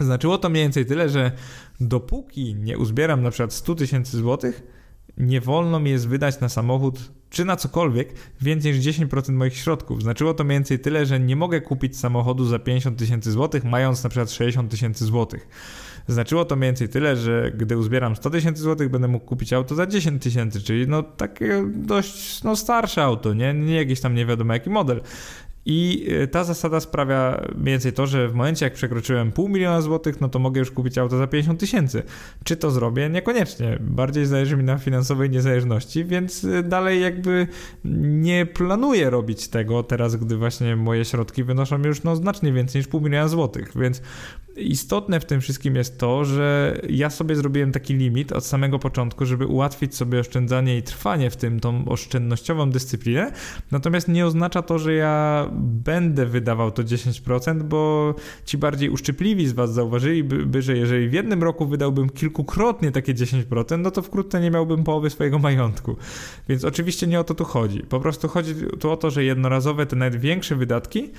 [0.00, 1.32] Znaczyło to mniej więcej tyle, że
[1.80, 4.75] dopóki nie uzbieram na przykład 100 tysięcy złotych,
[5.16, 10.02] nie wolno mi jest wydać na samochód czy na cokolwiek więcej niż 10% moich środków.
[10.02, 14.04] Znaczyło to mniej więcej tyle, że nie mogę kupić samochodu za 50 tysięcy złotych, mając
[14.04, 15.48] na przykład 60 tysięcy złotych.
[16.08, 19.74] Znaczyło to mniej więcej tyle, że gdy uzbieram 100 tysięcy złotych, będę mógł kupić auto
[19.74, 23.54] za 10 tysięcy, czyli no takie dość no, starsze auto, nie?
[23.54, 25.00] nie jakieś tam nie wiadomo jaki model.
[25.68, 29.80] I e, ta zasada sprawia mniej więcej to, że w momencie jak przekroczyłem pół miliona
[29.80, 32.02] złotych, no to mogę już kupić auto za 50 tysięcy.
[32.44, 33.10] Czy to zrobię?
[33.10, 33.78] Niekoniecznie.
[33.80, 37.46] Bardziej zależy mi na finansowej niezależności, więc e, dalej jakby
[38.00, 42.88] nie planuję robić tego teraz, gdy właśnie moje środki wynoszą już no znacznie więcej niż
[42.88, 44.02] pół miliona złotych, więc
[44.56, 49.26] istotne w tym wszystkim jest to, że ja sobie zrobiłem taki limit od samego początku,
[49.26, 53.32] żeby ułatwić sobie oszczędzanie i trwanie w tym, tą oszczędnościową dyscyplinę.
[53.70, 58.14] Natomiast nie oznacza to, że ja będę wydawał to 10%, bo
[58.44, 63.78] ci bardziej uszczypliwi z Was zauważyliby, że jeżeli w jednym roku wydałbym kilkukrotnie takie 10%,
[63.78, 65.96] no to wkrótce nie miałbym połowy swojego majątku.
[66.48, 67.80] Więc oczywiście nie o to tu chodzi.
[67.80, 71.10] Po prostu chodzi tu o to, że jednorazowe te nawet większe wydatki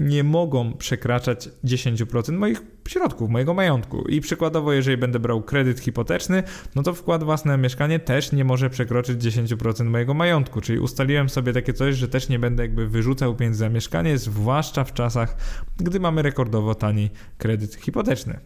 [0.00, 4.08] nie mogą przekraczać 10% moich środków, mojego majątku.
[4.08, 6.42] I przykładowo, jeżeli będę brał kredyt hipoteczny,
[6.74, 10.60] no to wkład własny na mieszkanie też nie może przekroczyć 10% mojego majątku.
[10.60, 14.84] Czyli ustaliłem sobie takie coś, że też nie będę jakby wyrzucał pieniędzy za mieszkanie, zwłaszcza
[14.84, 15.36] w czasach,
[15.76, 18.40] gdy mamy rekordowo tani kredyt hipoteczny.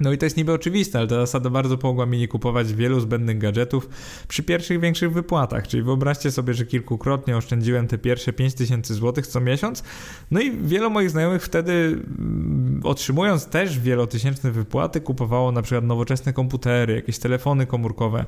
[0.00, 3.00] No i to jest niby oczywiste, ale ta zasada bardzo pomogła mi nie kupować wielu
[3.00, 3.88] zbędnych gadżetów
[4.28, 5.68] przy pierwszych większych wypłatach.
[5.68, 9.82] Czyli wyobraźcie sobie, że kilkukrotnie oszczędziłem te pierwsze 5000 zł co miesiąc.
[10.30, 16.32] No i wielu moich znajomych wtedy mm, otrzymując też wielotysięczne wypłaty kupowało na przykład nowoczesne
[16.32, 18.24] komputery, jakieś telefony komórkowe,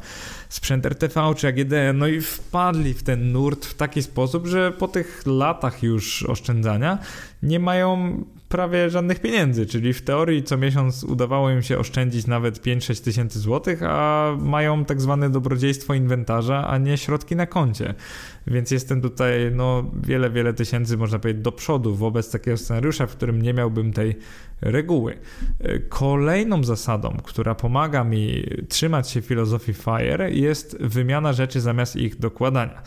[0.48, 1.72] sprzęt RTV czy AGD.
[1.94, 6.98] No i wpadli w ten nurt w taki sposób, że po tych latach już oszczędzania
[7.42, 12.62] nie mają prawie żadnych pieniędzy, czyli w teorii co miesiąc udawało im się oszczędzić nawet
[12.62, 17.94] 5-6 tysięcy złotych, a mają tak zwane dobrodziejstwo inwentarza, a nie środki na koncie.
[18.46, 23.16] Więc jestem tutaj no, wiele, wiele tysięcy, można powiedzieć, do przodu wobec takiego scenariusza, w
[23.16, 24.16] którym nie miałbym tej
[24.60, 25.18] reguły.
[25.88, 32.82] Kolejną zasadą, która pomaga mi trzymać się filozofii FIRE jest wymiana rzeczy zamiast ich dokładania.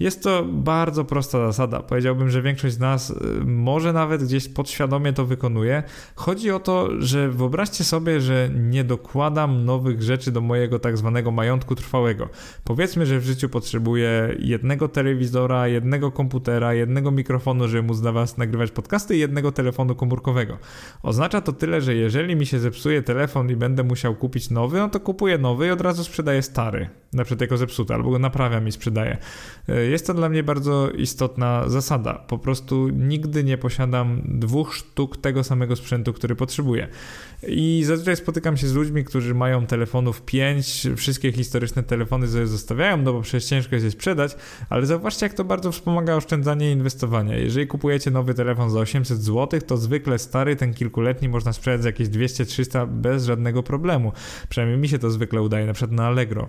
[0.00, 1.80] Jest to bardzo prosta zasada.
[1.80, 5.82] Powiedziałbym, że większość z nas y, może nawet gdzieś podświadomie to wykonuje.
[6.14, 11.30] Chodzi o to, że wyobraźcie sobie, że nie dokładam nowych rzeczy do mojego tak zwanego
[11.30, 12.28] majątku trwałego.
[12.64, 18.38] Powiedzmy, że w życiu potrzebuję jednego telewizora, jednego komputera, jednego mikrofonu, żeby móc dla Was
[18.38, 20.58] nagrywać podcasty i jednego telefonu komórkowego.
[21.02, 24.88] Oznacza to tyle, że jeżeli mi się zepsuje telefon i będę musiał kupić nowy, no
[24.88, 26.88] to kupuję nowy i od razu sprzedaję stary.
[27.12, 29.18] Na przykład jako zepsuty, albo go naprawiam i sprzedaję.
[29.90, 32.14] Jest to dla mnie bardzo istotna zasada.
[32.14, 36.88] Po prostu nigdy nie posiadam dwóch sztuk tego samego sprzętu, który potrzebuję.
[37.48, 42.96] I zazwyczaj spotykam się z ludźmi, którzy mają telefonów 5, wszystkie historyczne telefony sobie zostawiają,
[42.96, 44.36] no bo przecież ciężko jest je sprzedać,
[44.68, 47.38] ale zauważcie, jak to bardzo wspomaga oszczędzanie i inwestowanie.
[47.38, 51.88] Jeżeli kupujecie nowy telefon za 800 zł, to zwykle stary, ten kilkuletni można sprzedać za
[51.88, 54.12] jakieś 200-300 bez żadnego problemu.
[54.48, 56.48] Przynajmniej mi się to zwykle udaje, na przykład na Allegro.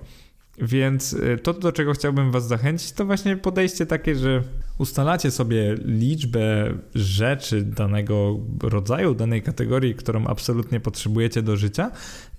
[0.62, 4.43] Więc y, to, do czego chciałbym Was zachęcić, to właśnie podejście takie, że
[4.78, 11.91] ustalacie sobie liczbę rzeczy danego rodzaju, danej kategorii, którą absolutnie potrzebujecie do życia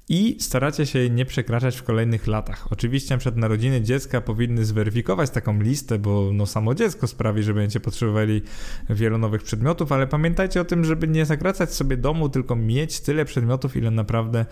[0.08, 2.72] i staracie się nie przekraczać w kolejnych latach.
[2.72, 7.80] Oczywiście przed narodziny dziecka powinny zweryfikować taką listę, bo no samo dziecko sprawi, że będziecie
[7.80, 8.42] potrzebowali
[8.90, 13.24] wielu nowych przedmiotów, ale pamiętajcie o tym, żeby nie zakracać sobie domu, tylko mieć tyle
[13.24, 14.46] przedmiotów, ile naprawdę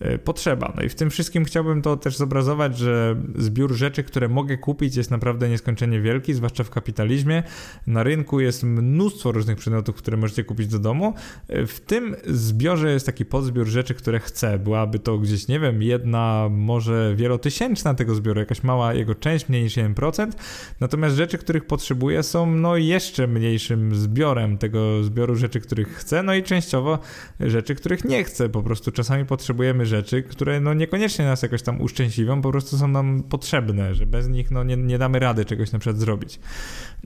[0.00, 0.72] e, potrzeba.
[0.76, 4.96] No i w tym wszystkim chciałbym to też zobrazować, że zbiór rzeczy, które mogę kupić
[4.96, 7.42] jest naprawdę nieskończenie wielki, zwłaszcza w kapitalizmie.
[7.86, 11.14] Na rynku jest mnóstwo różnych przedmiotów, które możecie kupić do domu.
[11.48, 14.58] E, w tym zbiorze jest taki podzbiór rzeczy, które chcę.
[14.58, 19.62] Byłaby to gdzieś, nie wiem, jedna, może wielotysięczna tego zbioru, jakaś mała jego część, mniej
[19.62, 20.32] niż 1%.
[20.80, 26.34] Natomiast rzeczy, których potrzebuję, są no jeszcze mniejszym zbiorem tego zbioru rzeczy, których chcę, no
[26.34, 26.98] i częściowo
[27.40, 28.48] rzeczy, których nie chcę.
[28.48, 32.88] Po prostu czasami potrzebujemy rzeczy, które no niekoniecznie nas jakoś tam uszczęśliwią, po prostu są
[32.88, 36.40] nam potrzebne, że bez nich no nie, nie damy rady czegoś na przykład zrobić.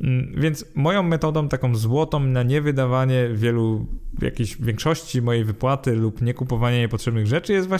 [0.00, 3.86] Mm, więc moją metodą taką złotą na niewydawanie wielu,
[4.22, 7.79] jakiejś większości mojej wypłaty lub nie kupowanie niepotrzebnych rzeczy jest właśnie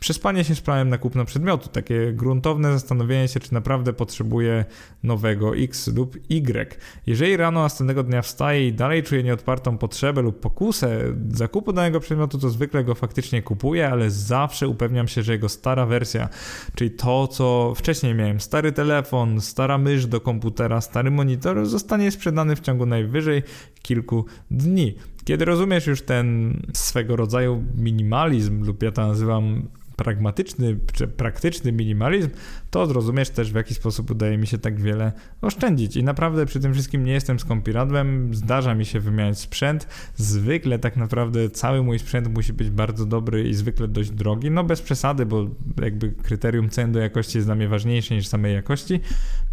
[0.00, 1.68] przespanie się z planem na kupno przedmiotu.
[1.68, 4.64] Takie gruntowne zastanowienie się, czy naprawdę potrzebuję
[5.02, 6.76] nowego X lub Y.
[7.06, 10.98] Jeżeli rano następnego dnia wstaję i dalej czuję nieodpartą potrzebę lub pokusę
[11.30, 15.86] zakupu danego przedmiotu, to zwykle go faktycznie kupuję, ale zawsze upewniam się, że jego stara
[15.86, 16.28] wersja,
[16.74, 22.56] czyli to, co wcześniej miałem, stary telefon, stara mysz do komputera, stary monitor, zostanie sprzedany
[22.56, 23.42] w ciągu najwyżej
[23.82, 24.94] kilku dni.
[25.30, 32.30] Kiedy rozumiesz już ten swego rodzaju minimalizm, lub ja to nazywam pragmatyczny czy praktyczny minimalizm,
[32.70, 35.96] to zrozumiesz też w jaki sposób udaje mi się tak wiele oszczędzić.
[35.96, 39.88] I naprawdę przy tym wszystkim nie jestem skąpiradłem, zdarza mi się wymieniać sprzęt.
[40.16, 44.64] Zwykle tak naprawdę cały mój sprzęt musi być bardzo dobry i zwykle dość drogi, no
[44.64, 45.46] bez przesady, bo
[45.82, 49.00] jakby kryterium cen do jakości jest dla mnie ważniejsze niż samej jakości.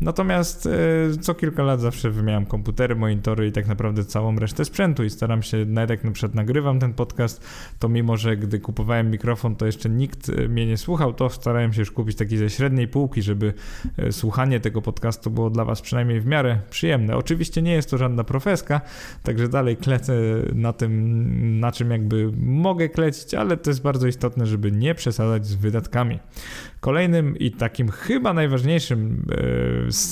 [0.02, 5.04] Natomiast e, co kilka lat zawsze wymieniam komputery, monitory i tak naprawdę całą resztę sprzętu
[5.04, 7.48] i staram się, nawet jak na przykład nagrywam ten podcast,
[7.80, 11.74] to mimo, że gdy kupowałem mikrofon, to jeszcze nikt e, mnie nie słuchał, to starałem
[11.74, 13.54] się już kupić taki ze średniej półki, żeby
[13.98, 17.18] e, słuchanie tego podcastu było dla Was przynajmniej w miarę przyjemne.
[17.18, 18.82] Oczywiście nie jest to żadna profeska,
[19.24, 20.14] także dalej klecę
[20.56, 25.46] na tym, na czym jakby mogę klecić, ale to jest bardzo istotne, żeby nie przesadzać
[25.46, 26.20] z wydatkami.
[26.80, 29.26] Kolejnym i takim chyba najważniejszym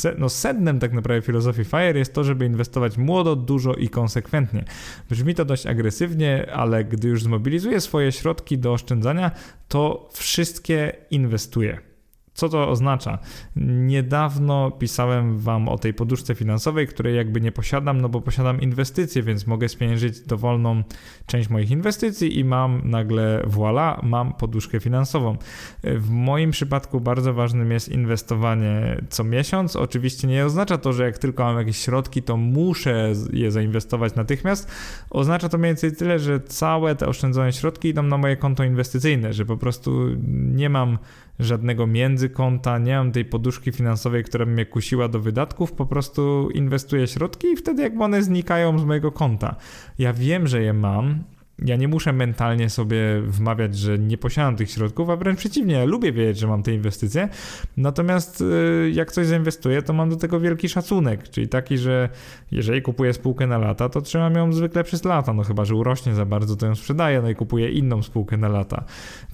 [0.05, 4.65] e, no sednem tak naprawdę filozofii FIRE jest to, żeby inwestować młodo, dużo i konsekwentnie.
[5.09, 9.31] Brzmi to dość agresywnie, ale gdy już zmobilizuję swoje środki do oszczędzania,
[9.67, 11.94] to wszystkie inwestuję
[12.35, 13.19] Co to oznacza?
[13.55, 19.23] Niedawno pisałem Wam o tej poduszce finansowej, której jakby nie posiadam, no bo posiadam inwestycje,
[19.23, 20.83] więc mogę spieniężyć dowolną
[21.25, 25.37] część moich inwestycji i mam nagle, voilà, mam poduszkę finansową.
[25.83, 29.75] W moim przypadku bardzo ważnym jest inwestowanie co miesiąc.
[29.75, 34.71] Oczywiście nie oznacza to, że jak tylko mam jakieś środki, to muszę je zainwestować natychmiast.
[35.09, 39.33] Oznacza to mniej więcej tyle, że całe te oszczędzone środki idą na moje konto inwestycyjne,
[39.33, 40.97] że po prostu nie mam
[41.39, 41.87] żadnego
[42.25, 47.47] międzykąta, nie mam tej poduszki finansowej, która mnie kusiła do wydatków, po prostu inwestuję środki
[47.47, 49.55] i wtedy jakby one znikają z mojego konta.
[49.99, 51.23] Ja wiem, że je mam,
[51.59, 56.11] ja nie muszę mentalnie sobie wmawiać, że nie posiadam tych środków, a wręcz przeciwnie, lubię
[56.11, 57.29] wiedzieć, że mam te inwestycje.
[57.77, 62.09] Natomiast y, jak coś zainwestuję, to mam do tego wielki szacunek, czyli taki, że
[62.51, 66.15] jeżeli kupuję spółkę na lata, to trzymam ją zwykle przez lata, no chyba, że urośnie
[66.15, 68.83] za bardzo, to ją sprzedaję, no i kupuję inną spółkę na lata.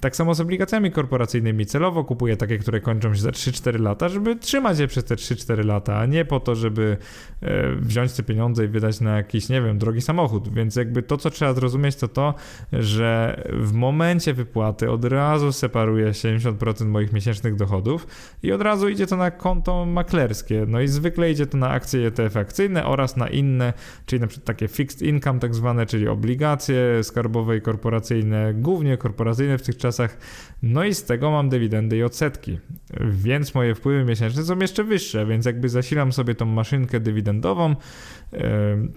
[0.00, 1.66] Tak samo z obligacjami korporacyjnymi.
[1.66, 5.64] Celowo kupuję takie, które kończą się za 3-4 lata, żeby trzymać je przez te 3-4
[5.64, 6.96] lata, a nie po to, żeby
[7.40, 10.54] e, wziąć te pieniądze i wydać na jakiś, nie wiem, drogi samochód.
[10.54, 12.34] Więc jakby to, co trzeba zrozumieć, to to,
[12.72, 18.06] że w momencie wypłaty od razu separuję 70% moich miesięcznych dochodów
[18.42, 20.64] i od razu idzie to na konto maklerskie.
[20.68, 23.72] No i zwykle idzie to na akcje ETF akcyjne oraz na inne,
[24.06, 29.58] czyli na przykład takie fixed income tak zwane, czyli obligacje skarbowe i korporacyjne, głównie korporacyjne
[29.58, 30.18] w tych czasach.
[30.62, 32.58] No i z tego mam dywidendy i odsetki.
[33.00, 37.76] Więc moje wpływy miesięczne są jeszcze wyższe, więc jakby zasilam sobie tą maszynkę dywidendową,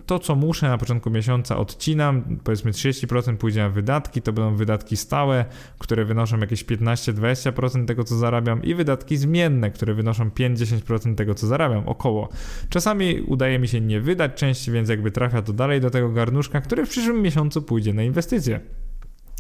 [0.06, 3.05] to, co muszę na początku miesiąca odcinam, powiedzmy 30%
[3.40, 5.46] pójdzie na wydatki, to będą wydatki stałe,
[5.80, 11.48] które wynoszą jakieś 15-20% tego, co zarabiam i wydatki zmienne, które wynoszą 5-10% tego, co
[11.48, 12.30] zarabiam, około.
[12.70, 16.62] Czasami udaje mi się nie wydać części, więc jakby trafia to dalej do tego garnuszka,
[16.62, 18.60] który w przyszłym miesiącu pójdzie na inwestycje.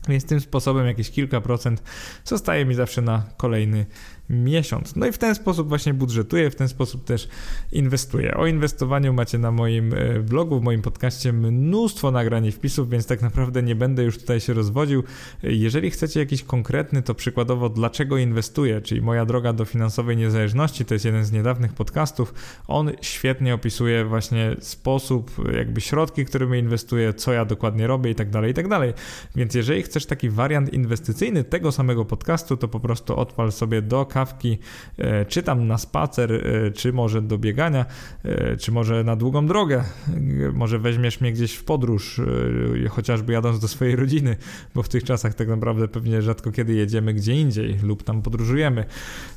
[0.08, 1.84] Więc tym sposobem jakieś kilka procent
[2.24, 3.86] zostaje mi zawsze na kolejny
[4.30, 4.96] miesiąc.
[4.96, 7.30] No i w ten sposób właśnie budżetuję, w ten sposób też
[7.72, 8.38] inwestuję.
[8.38, 13.08] O inwestowaniu macie na moim e, blogu, w moim podcaście mnóstwo nagrań i wpisów, więc
[13.08, 15.04] tak naprawdę nie będę już tutaj się rozwodził.
[15.44, 20.94] Jeżeli chcecie jakiś konkretny, to przykładowo dlaczego inwestuję, czyli moja droga do finansowej niezależności, to
[20.94, 22.34] jest jeden z niedawnych podcastów.
[22.68, 28.30] On świetnie opisuje właśnie sposób, jakby środki, którymi inwestuję, co ja dokładnie robię i tak
[28.30, 28.94] dalej, i tak dalej.
[29.36, 34.06] Więc jeżeli chcesz taki wariant inwestycyjny tego samego podcastu, to po prostu odpal sobie do
[34.16, 34.58] kawki,
[34.98, 37.86] e, czy tam na spacer, e, czy może do biegania,
[38.24, 39.84] e, czy może na długą drogę.
[40.54, 42.22] Może weźmiesz mnie gdzieś w podróż,
[42.90, 44.38] chociażby jadąc do swojej rodziny,
[44.76, 48.86] bo w tych czasach tak naprawdę pewnie rzadko kiedy jedziemy gdzie indziej lub tam podróżujemy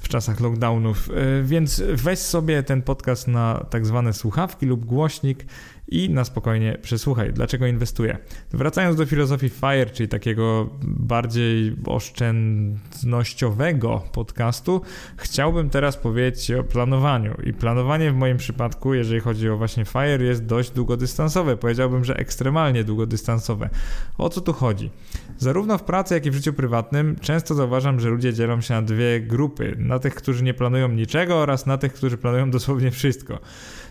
[0.00, 1.08] w czasach lockdownów.
[1.44, 5.44] Więc weź sobie ten podcast na tak zwane słuchawki lub głośnik
[5.88, 8.18] i na spokojnie przesłuchaj, dlaczego inwestuję.
[8.50, 14.80] Wracając do filozofii FIRE, czyli takiego bardziej oszczędnościowego podcastu,
[15.16, 17.36] chciałbym teraz powiedzieć o planowaniu.
[17.44, 21.56] I planowanie w moim przypadku, jeżeli chodzi o właśnie FIRE, jest dość długodystansowe.
[21.56, 23.70] Powiedziałbym, że ekstremalnie długodystansowe.
[24.18, 24.90] O co tu chodzi?
[25.38, 28.82] Zarówno w pracy, jak i w życiu prywatnym często zauważam, że ludzie dzielą się na
[28.82, 29.76] dwie grupy.
[29.78, 33.38] Na tych, którzy nie planują niczego oraz na tych, którzy planują dosłownie wszystko.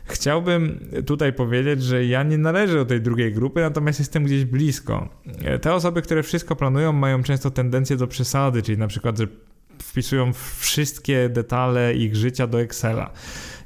[0.08, 5.10] Chciałbym tutaj powiedzieć, że ja nie należę do tej drugiej grupy, natomiast jestem gdzieś blisko.
[5.62, 9.28] Te osoby, które wszystko planują, mają często tendencję do przesady, czyli na przykład, że
[9.82, 13.12] wpisują wszystkie detale ich życia do Excela.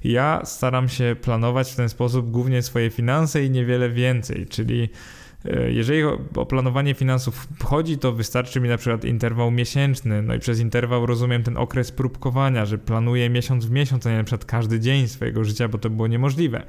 [0.03, 5.20] Ja staram się planować w ten sposób głównie swoje finanse i niewiele więcej, czyli E,
[5.69, 6.03] jeżeli
[6.35, 11.05] o planowanie finansów chodzi, to wystarczy mi na przykład interwał miesięczny, no i przez interwał
[11.05, 15.07] rozumiem ten okres próbkowania, że planuję miesiąc w miesiąc, a nie na przykład każdy dzień
[15.07, 16.63] swojego życia, bo to było niemożliwe.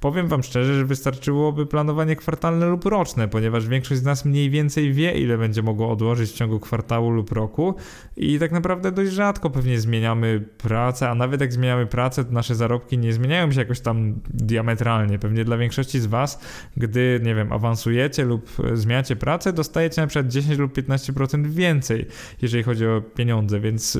[0.00, 4.92] Powiem Wam szczerze, że wystarczyłoby planowanie kwartalne lub roczne, ponieważ większość z nas mniej więcej
[4.92, 7.74] wie, ile będzie mogło odłożyć w ciągu kwartału lub roku
[8.16, 12.54] i tak naprawdę dość rzadko pewnie zmieniamy pracę, a nawet jak zmieniamy pracę, to nasze
[12.54, 15.18] zarobki nie zmieniają się jakoś tam diametralnie.
[15.18, 16.40] Pewnie dla większości z Was,
[16.76, 22.06] gdy, nie wiem, awansujecie, lub zmieniacie pracę, dostajecie na przykład 10 lub 15% więcej,
[22.42, 23.98] jeżeli chodzi o pieniądze, więc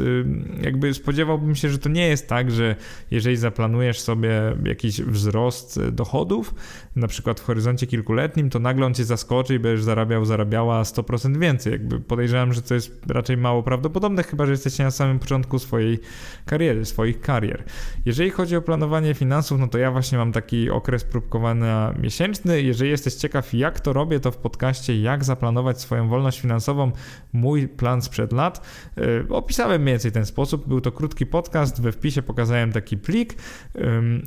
[0.62, 2.76] jakby spodziewałbym się, że to nie jest tak, że
[3.10, 6.54] jeżeli zaplanujesz sobie jakiś wzrost dochodów,
[6.96, 11.38] na przykład w horyzoncie kilkuletnim, to nagle on cię zaskoczy i będziesz zarabiał, zarabiała 100%
[11.38, 11.72] więcej.
[11.72, 15.98] Jakby podejrzewam, że to jest raczej mało prawdopodobne, chyba że jesteście na samym początku swojej
[16.46, 17.64] kariery, swoich karier.
[18.04, 22.62] Jeżeli chodzi o planowanie finansów, no to ja właśnie mam taki okres próbkowania miesięczny.
[22.62, 26.92] Jeżeli jesteś ciekaw, jak to robię to w podcaście Jak zaplanować swoją wolność finansową,
[27.32, 28.66] mój plan sprzed lat.
[28.96, 30.68] Yy, opisałem mniej więcej ten sposób.
[30.68, 33.34] Był to krótki podcast, we wpisie pokazałem taki plik.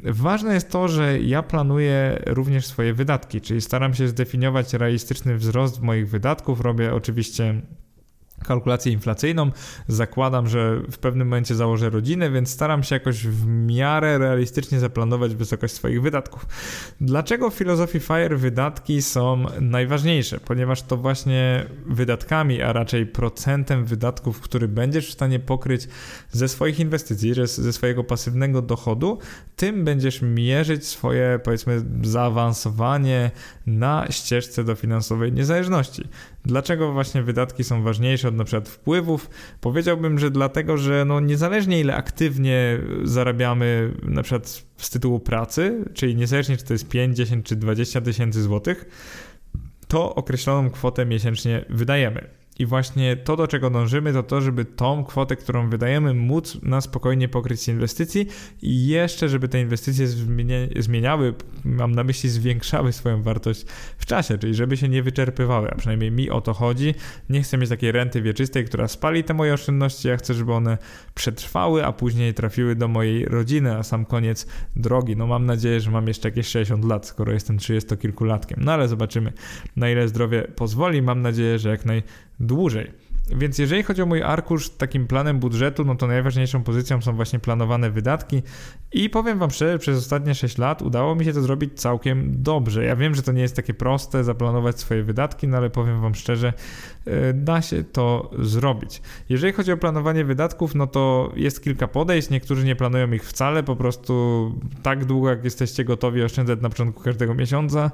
[0.03, 5.81] Ważne jest to, że ja planuję również swoje wydatki, czyli staram się zdefiniować realistyczny wzrost
[5.81, 6.61] moich wydatków.
[6.61, 7.61] Robię oczywiście
[8.43, 9.51] kalkulację inflacyjną.
[9.87, 15.35] Zakładam, że w pewnym momencie założę rodzinę, więc staram się jakoś w miarę realistycznie zaplanować
[15.35, 16.45] wysokość swoich wydatków.
[17.01, 20.39] Dlaczego w filozofii FIRE wydatki są najważniejsze?
[20.39, 25.87] Ponieważ to właśnie wydatkami, a raczej procentem wydatków, który będziesz w stanie pokryć
[26.31, 29.19] ze swoich inwestycji, ze swojego pasywnego dochodu,
[29.55, 33.31] tym będziesz mierzyć swoje, powiedzmy, zaawansowanie
[33.65, 36.07] na ścieżce do finansowej niezależności.
[36.45, 39.29] Dlaczego właśnie wydatki są ważniejsze od na przykład wpływów?
[39.61, 46.15] Powiedziałbym, że dlatego, że no niezależnie ile aktywnie zarabiamy na przykład z tytułu pracy, czyli
[46.15, 48.85] niezależnie czy to jest 5, 10 czy 20 tysięcy złotych,
[49.87, 52.42] to określoną kwotę miesięcznie wydajemy.
[52.59, 56.81] I właśnie to, do czego dążymy, to to, żeby tą kwotę, którą wydajemy, móc na
[56.81, 58.27] spokojnie pokryć z inwestycji
[58.61, 60.07] i jeszcze, żeby te inwestycje
[60.79, 61.33] zmieniały,
[61.65, 63.65] mam na myśli zwiększały swoją wartość
[63.97, 66.95] w czasie, czyli żeby się nie wyczerpywały, a przynajmniej mi o to chodzi.
[67.29, 70.77] Nie chcę mieć takiej renty wieczystej, która spali te moje oszczędności, ja chcę, żeby one
[71.15, 75.15] przetrwały, a później trafiły do mojej rodziny, a sam koniec drogi.
[75.17, 78.55] No mam nadzieję, że mam jeszcze jakieś 60 lat, skoro jestem 30-kilkulatkiem.
[78.57, 79.33] No ale zobaczymy,
[79.75, 81.01] na ile zdrowie pozwoli.
[81.01, 82.03] Mam nadzieję, że jak naj
[82.45, 82.91] dłużej.
[83.29, 87.39] Więc jeżeli chodzi o mój arkusz takim planem budżetu, no to najważniejszą pozycją są właśnie
[87.39, 88.41] planowane wydatki
[88.91, 92.85] i powiem wam szczerze, przez ostatnie 6 lat udało mi się to zrobić całkiem dobrze.
[92.85, 96.15] Ja wiem, że to nie jest takie proste zaplanować swoje wydatki, no ale powiem wam
[96.15, 96.53] szczerze,
[97.33, 99.01] da się to zrobić.
[99.29, 102.29] Jeżeli chodzi o planowanie wydatków, no to jest kilka podejść.
[102.29, 104.13] Niektórzy nie planują ich wcale, po prostu
[104.83, 107.91] tak długo, jak jesteście gotowi oszczędzać na początku każdego miesiąca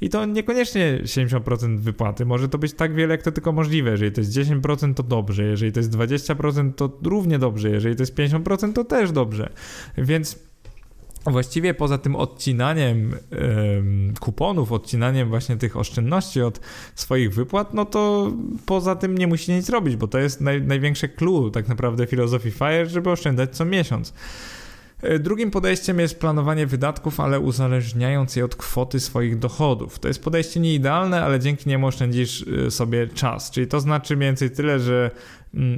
[0.00, 2.26] i to niekoniecznie 70% wypłaty.
[2.26, 3.90] Może to być tak wiele, jak to tylko możliwe.
[3.90, 5.44] Jeżeli to jest 10%, to dobrze.
[5.44, 7.70] Jeżeli to jest 20%, to równie dobrze.
[7.70, 9.52] Jeżeli to jest 50%, to też dobrze.
[9.98, 10.51] Więc
[11.26, 13.14] Właściwie poza tym odcinaniem
[14.20, 16.60] kuponów, odcinaniem właśnie tych oszczędności od
[16.94, 18.32] swoich wypłat, no to
[18.66, 22.50] poza tym nie musi nic robić, bo to jest naj, największe clue tak naprawdę filozofii
[22.50, 24.12] FIRE, żeby oszczędzać co miesiąc.
[25.02, 29.98] E, drugim podejściem jest planowanie wydatków, ale uzależniając je od kwoty swoich dochodów.
[29.98, 33.50] To jest podejście nieidealne, ale dzięki niemu oszczędzisz e, sobie czas.
[33.50, 35.10] Czyli to znaczy mniej więcej tyle, że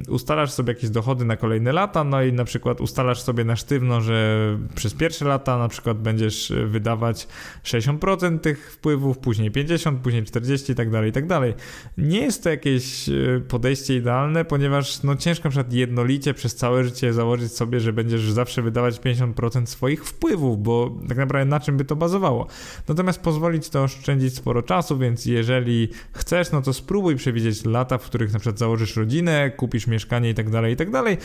[0.09, 4.01] ustalasz sobie jakieś dochody na kolejne lata, no i na przykład ustalasz sobie na sztywno,
[4.01, 7.27] że przez pierwsze lata na przykład będziesz e, wydawać
[7.63, 11.53] 60% tych wpływów, później 50, później 40 i tak dalej, i tak dalej.
[11.97, 13.13] Nie jest to jakieś e,
[13.47, 18.31] podejście idealne, ponieważ no ciężko na przykład jednolicie przez całe życie założyć sobie, że będziesz
[18.31, 22.47] zawsze wydawać 50% swoich wpływów, bo tak naprawdę na czym by to bazowało.
[22.87, 28.05] Natomiast pozwolić to oszczędzić sporo czasu, więc jeżeli chcesz, no to spróbuj przewidzieć lata, w
[28.05, 31.17] których na przykład założysz rodzinę, kupisz mieszkanie i tak dalej, i tak dalej.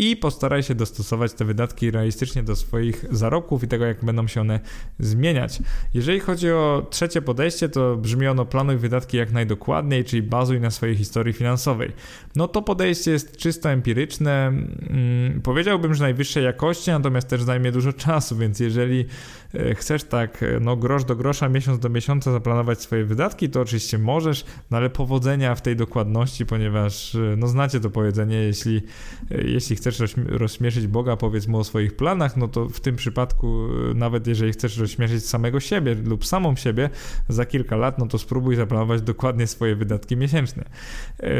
[0.00, 4.40] I postaraj się dostosować te wydatki realistycznie do swoich zarobków i tego, jak będą się
[4.40, 4.60] one
[4.98, 5.58] zmieniać.
[5.94, 10.70] Jeżeli chodzi o trzecie podejście, to brzmi ono planuj wydatki jak najdokładniej, czyli bazuj na
[10.70, 11.92] swojej historii finansowej.
[12.36, 14.52] No to podejście jest czysto empiryczne.
[14.88, 19.06] Hmm, powiedziałbym, że najwyższej jakości, natomiast też zajmie dużo czasu, więc jeżeli
[19.54, 23.60] E, chcesz tak e, no grosz do grosza, miesiąc do miesiąca zaplanować swoje wydatki, to
[23.60, 28.82] oczywiście możesz, no ale powodzenia w tej dokładności, ponieważ e, no znacie to powiedzenie, jeśli,
[29.30, 29.89] jeśli chcesz
[30.28, 34.78] rozśmieszyć Boga, powiedz mu o swoich planach, no to w tym przypadku nawet jeżeli chcesz
[34.78, 36.90] rozśmieszyć samego siebie lub samą siebie
[37.28, 40.64] za kilka lat, no to spróbuj zaplanować dokładnie swoje wydatki miesięczne.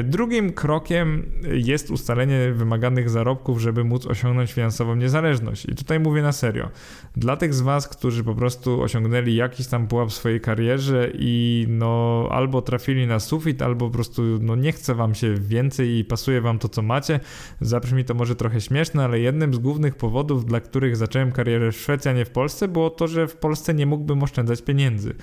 [0.05, 5.65] Drugim krokiem jest ustalenie wymaganych zarobków, żeby móc osiągnąć finansową niezależność.
[5.65, 6.69] I tutaj mówię na serio.
[7.17, 11.67] Dla tych z Was, którzy po prostu osiągnęli jakiś tam pułap w swojej karierze i
[11.69, 16.05] no albo trafili na sufit, albo po prostu no nie chce wam się więcej i
[16.05, 17.21] pasuje wam to, co macie.
[17.61, 21.77] Zabrzmi to może trochę śmieszne, ale jednym z głównych powodów, dla których zacząłem karierę w
[21.77, 25.15] Szwecji, a nie w Polsce, było to, że w Polsce nie mógłbym oszczędzać pieniędzy.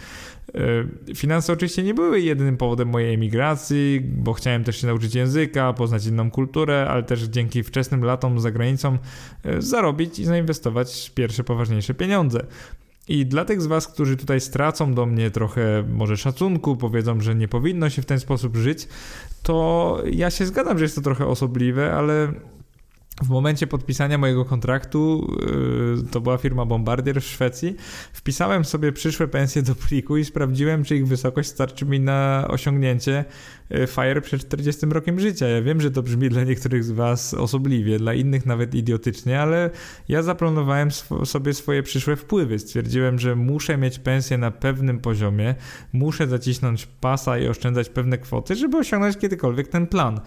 [1.09, 5.73] E, finanse oczywiście nie były jedynym powodem mojej emigracji, bo chciałem też się nauczyć języka,
[5.73, 8.97] poznać inną kulturę, ale też dzięki wczesnym latom za granicą
[9.43, 12.45] e, zarobić i zainwestować pierwsze poważniejsze pieniądze.
[13.07, 17.35] I dla tych z Was, którzy tutaj stracą do mnie trochę może szacunku, powiedzą, że
[17.35, 18.87] nie powinno się w ten sposób żyć,
[19.43, 22.33] to ja się zgadzam, że jest to trochę osobliwe, ale
[23.23, 25.31] w momencie podpisania mojego kontraktu,
[25.97, 27.75] yy, to była firma Bombardier w Szwecji,
[28.13, 33.25] wpisałem sobie przyszłe pensje do pliku i sprawdziłem, czy ich wysokość starczy mi na osiągnięcie
[33.69, 35.47] yy, FIRE przed 40 rokiem życia.
[35.47, 39.69] Ja wiem, że to brzmi dla niektórych z Was osobliwie, dla innych nawet idiotycznie, ale
[40.09, 42.59] ja zaplanowałem sw sobie swoje przyszłe wpływy.
[42.59, 45.55] Stwierdziłem, że muszę mieć pensję na pewnym poziomie,
[45.93, 50.19] muszę zacisnąć pasa i oszczędzać pewne kwoty, żeby osiągnąć kiedykolwiek ten plan.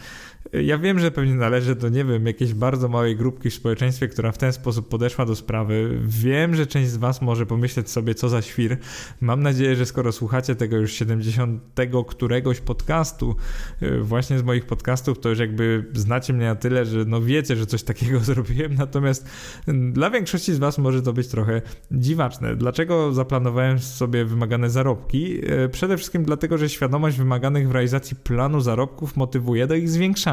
[0.52, 4.32] Ja wiem, że pewnie należy do, nie wiem, jakiejś bardzo małej grupki w społeczeństwie, która
[4.32, 5.98] w ten sposób podeszła do sprawy.
[6.04, 8.76] Wiem, że część z Was może pomyśleć sobie, co za świr.
[9.20, 11.62] Mam nadzieję, że skoro słuchacie tego już 70
[12.06, 13.36] któregoś podcastu,
[13.82, 17.56] y, właśnie z moich podcastów, to już jakby znacie mnie na tyle, że no wiecie,
[17.56, 18.74] że coś takiego zrobiłem.
[18.74, 19.28] Natomiast
[19.92, 21.62] dla większości z Was może to być trochę
[21.92, 22.56] dziwaczne.
[22.56, 25.50] Dlaczego zaplanowałem sobie wymagane zarobki?
[25.64, 30.29] Y, przede wszystkim dlatego, że świadomość wymaganych w realizacji planu zarobków motywuje do ich zwiększania.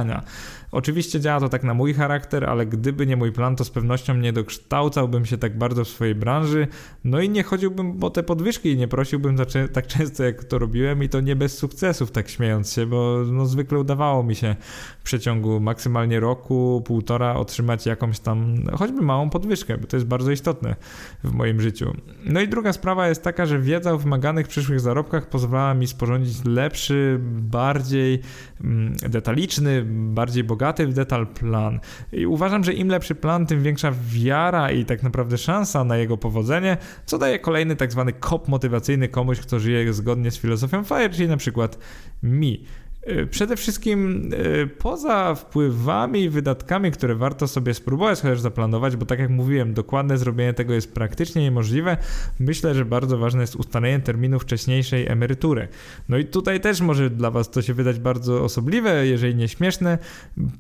[0.72, 4.14] Oczywiście działa to tak na mój charakter, ale gdyby nie mój plan, to z pewnością
[4.14, 6.68] nie dokształcałbym się tak bardzo w swojej branży,
[7.04, 9.38] no i nie chodziłbym po te podwyżki i nie prosiłbym
[9.74, 13.46] tak często, jak to robiłem i to nie bez sukcesów, tak śmiejąc się, bo no
[13.46, 14.56] zwykle udawało mi się
[15.00, 20.32] w przeciągu maksymalnie roku, półtora otrzymać jakąś tam, choćby małą podwyżkę, bo to jest bardzo
[20.32, 20.76] istotne
[21.24, 21.94] w moim życiu.
[22.26, 26.46] No i druga sprawa jest taka, że wiedza o wymaganych przyszłych zarobkach pozwala mi sporządzić
[26.46, 28.22] lepszy, bardziej
[28.64, 31.80] mm, detaliczny, bardziej bogaty w detal plan.
[32.12, 36.18] I uważam, że im lepszy plan, tym większa wiara i tak naprawdę szansa na jego
[36.18, 41.10] powodzenie, co daje kolejny tak zwany kop motywacyjny komuś, kto żyje zgodnie z filozofią FIRE,
[41.10, 41.78] czyli na przykład
[42.24, 42.66] mi.
[43.08, 44.30] E, przede wszystkim
[44.64, 49.74] e, poza wpływami i wydatkami, które warto sobie spróbować chociaż zaplanować, bo tak jak mówiłem,
[49.74, 51.98] dokładne zrobienie tego jest praktycznie niemożliwe,
[52.40, 55.68] myślę, że bardzo ważne jest ustalenie terminu wcześniejszej emerytury.
[56.10, 59.98] No i tutaj też może dla Was to się wydać bardzo osobliwe, jeżeli nie śmieszne,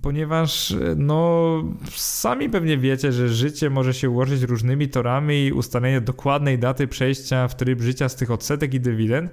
[0.02, 1.48] ponieważ e, no
[1.92, 7.48] sami pewnie wiecie, że życie może się ułożyć różnymi torami i ustalenie dokładnej daty przejścia
[7.48, 9.32] w tryb życia z tych odsetek i dywidend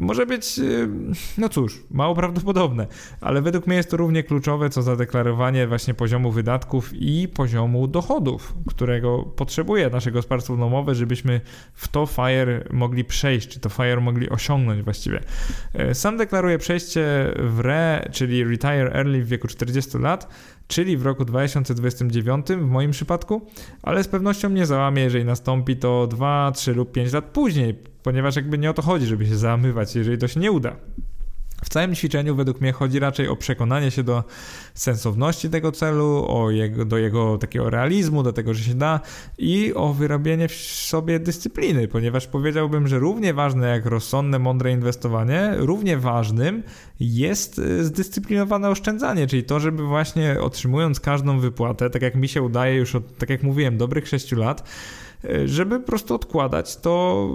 [0.00, 0.60] może być,
[1.38, 2.86] no cóż, mało prawdopodobne podobne,
[3.20, 8.54] ale według mnie jest to równie kluczowe, co zadeklarowanie właśnie poziomu wydatków i poziomu dochodów,
[8.68, 11.40] którego potrzebuje nasze gospodarstwo domowe, żebyśmy
[11.74, 15.20] w to FIRE mogli przejść, czy to FIRE mogli osiągnąć właściwie.
[15.74, 20.28] E, sam deklaruję przejście w RE, czyli Retire Early w wieku 40 lat,
[20.68, 23.46] czyli w roku 2029 w moim przypadku,
[23.82, 28.36] ale z pewnością nie załamie, jeżeli nastąpi to 2, 3 lub 5 lat później, ponieważ
[28.36, 30.76] jakby nie o to chodzi, żeby się załamywać, jeżeli to się nie uda.
[31.64, 34.24] W całym ćwiczeniu według mnie chodzi raczej o przekonanie się do
[34.74, 39.00] sensowności tego celu, o jego, do jego takiego realizmu, do tego, że się da
[39.38, 45.54] i o wyrobienie w sobie dyscypliny, ponieważ powiedziałbym, że równie ważne jak rozsądne, mądre inwestowanie,
[45.56, 46.62] równie ważnym
[47.00, 52.42] jest y, zdyscyplinowane oszczędzanie, czyli to, żeby właśnie otrzymując każdą wypłatę, tak jak mi się
[52.42, 54.68] udaje już od, tak jak mówiłem, dobrych 6 lat,
[55.44, 57.28] żeby po prostu odkładać to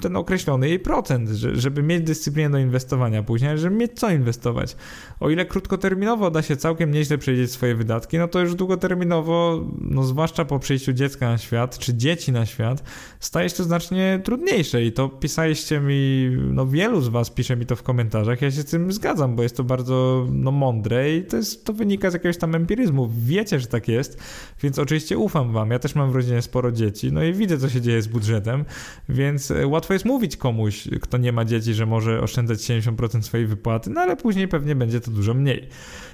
[0.00, 4.76] ten określony jej procent, żeby mieć dyscyplinę do inwestowania później, żeby mieć co inwestować.
[5.20, 10.02] O ile krótkoterminowo da się całkiem nieźle przejrzeć swoje wydatki, no to już długoterminowo, no
[10.02, 12.84] zwłaszcza po przyjściu dziecka na świat, czy dzieci na świat,
[13.20, 17.66] staje się to znacznie trudniejsze i to pisaliście mi, no wielu z was pisze mi
[17.66, 21.24] to w komentarzach, ja się z tym zgadzam, bo jest to bardzo no, mądre i
[21.24, 23.10] to, jest, to wynika z jakiegoś tam empiryzmu.
[23.18, 24.18] Wiecie, że tak jest,
[24.62, 25.70] więc oczywiście ufam wam.
[25.70, 28.64] Ja też mam w rodzinie sporo dzieci, no i widzę, co się dzieje z budżetem,
[29.08, 33.46] więc e, łatwo jest mówić komuś, kto nie ma dzieci, że może oszczędzać 70% swojej
[33.46, 35.68] wypłaty, no ale później pewnie będzie to dużo mniej.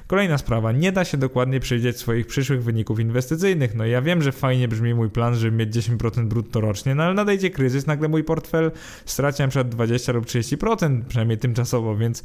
[0.06, 3.74] Kolejna sprawa, nie da się dokładnie przewidzieć swoich przyszłych wyników inwestycyjnych.
[3.74, 7.14] No ja wiem, że fajnie brzmi mój plan, żeby mieć 10% brutto rocznie, no ale
[7.14, 8.70] nadejdzie kryzys, nagle mój portfel
[9.04, 12.22] straci na przykład 20 lub 30%, przynajmniej tymczasowo, więc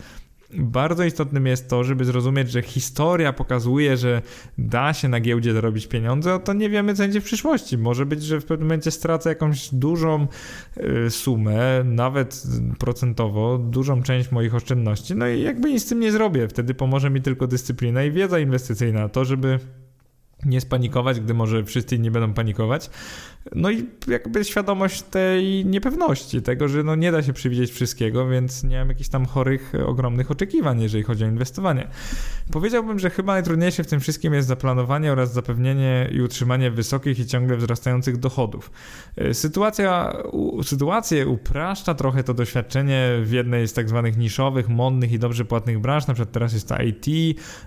[0.53, 4.21] bardzo istotnym jest to, żeby zrozumieć, że historia pokazuje, że
[4.57, 7.77] da się na giełdzie zarobić pieniądze, to nie wiemy, co będzie w przyszłości.
[7.77, 10.27] Może być, że w pewnym momencie stracę jakąś dużą
[10.77, 12.43] y, sumę, nawet
[12.79, 16.47] procentowo, dużą część moich oszczędności, no i jakby nic z tym nie zrobię.
[16.47, 19.59] Wtedy pomoże mi tylko dyscyplina i wiedza inwestycyjna, to żeby
[20.45, 22.89] nie spanikować, gdy może wszyscy inni będą panikować.
[23.55, 28.63] No i jakby świadomość tej niepewności, tego, że no nie da się przewidzieć wszystkiego, więc
[28.63, 31.87] nie mam jakichś tam chorych, ogromnych oczekiwań, jeżeli chodzi o inwestowanie.
[32.51, 37.25] Powiedziałbym, że chyba najtrudniejsze w tym wszystkim jest zaplanowanie oraz zapewnienie i utrzymanie wysokich i
[37.25, 38.71] ciągle wzrastających dochodów.
[39.17, 40.17] E, sytuacja,
[40.63, 45.79] sytuację upraszcza trochę to doświadczenie w jednej z tak zwanych niszowych, modnych i dobrze płatnych
[45.79, 47.05] branż, na przykład teraz jest to IT,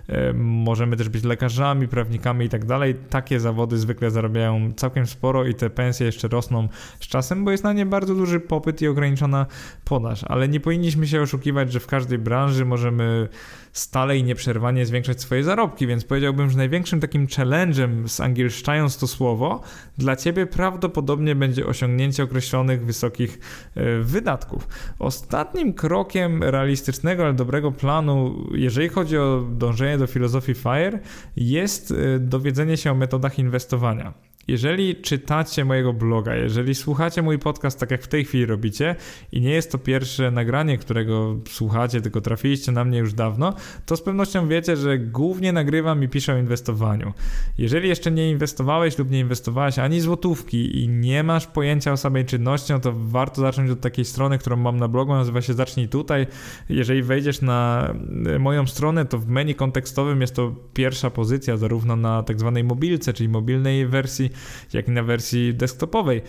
[0.07, 2.95] e, możemy też być lekarzami, prawnikami i tak dalej.
[3.09, 6.67] Takie zawody zwykle zarabiają całkiem sporo i te pensje jeszcze rosną
[6.99, 9.45] z czasem, bo jest na nie bardzo duży popyt i ograniczona
[9.85, 10.23] podaż.
[10.27, 13.29] Ale nie powinniśmy się oszukiwać, że w każdej branży możemy
[13.73, 19.61] stale i nieprzerwanie zwiększać swoje zarobki, więc powiedziałbym, że największym takim challenge'em, zangielszczając to słowo,
[19.97, 23.39] dla Ciebie prawdopodobnie będzie osiągnięcie określonych wysokich
[23.75, 24.67] e, wydatków.
[24.99, 30.99] Ostatnim krokiem realistycznego, ale dobrego planu, jeżeli chodzi o dążenie do filozofii FIRE,
[31.35, 34.28] jest e, dowiedzenie się o metodach inwestowania.
[34.49, 38.95] Jeżeli czytacie mojego bloga, jeżeli słuchacie mój podcast tak jak w tej chwili robicie
[39.31, 43.53] i nie jest to pierwsze nagranie, którego słuchacie, tylko trafiliście na mnie już dawno,
[43.85, 47.13] to z pewnością wiecie, że głównie nagrywam i piszę o inwestowaniu.
[47.57, 52.25] Jeżeli jeszcze nie inwestowałeś lub nie inwestowałeś ani złotówki i nie masz pojęcia o samej
[52.25, 55.87] czynności, no to warto zacząć od takiej strony, którą mam na blogu, nazywa się Zacznij
[55.87, 56.27] tutaj.
[56.69, 57.93] Jeżeli wejdziesz na
[58.39, 63.13] moją stronę, to w menu kontekstowym jest to pierwsza pozycja, zarówno na tak zwanej mobilce,
[63.13, 64.29] czyli mobilnej wersji,
[64.73, 66.21] jak i na wersji desktopowej.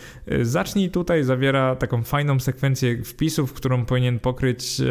[0.43, 4.85] Zacznij tutaj zawiera taką fajną sekwencję wpisów, którą powinien pokryć e,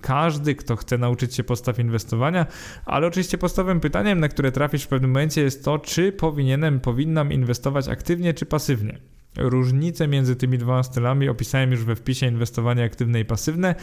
[0.00, 2.46] każdy, kto chce nauczyć się postaw inwestowania,
[2.84, 7.32] ale oczywiście podstawowym pytaniem, na które trafisz w pewnym momencie jest to, czy powinienem, powinnam
[7.32, 8.98] inwestować aktywnie czy pasywnie.
[9.36, 13.74] Różnice między tymi dwoma stylami opisałem już we wpisie inwestowanie aktywne i pasywne.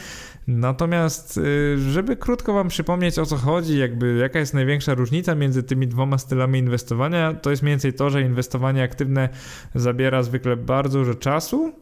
[0.46, 5.62] Natomiast, y, żeby krótko Wam przypomnieć o co chodzi, jakby jaka jest największa różnica między
[5.62, 9.28] tymi dwoma stylami inwestowania, to jest mniej więcej to, że inwestowanie aktywne
[9.74, 11.72] zabiera zwykle bardzo dużo czasu,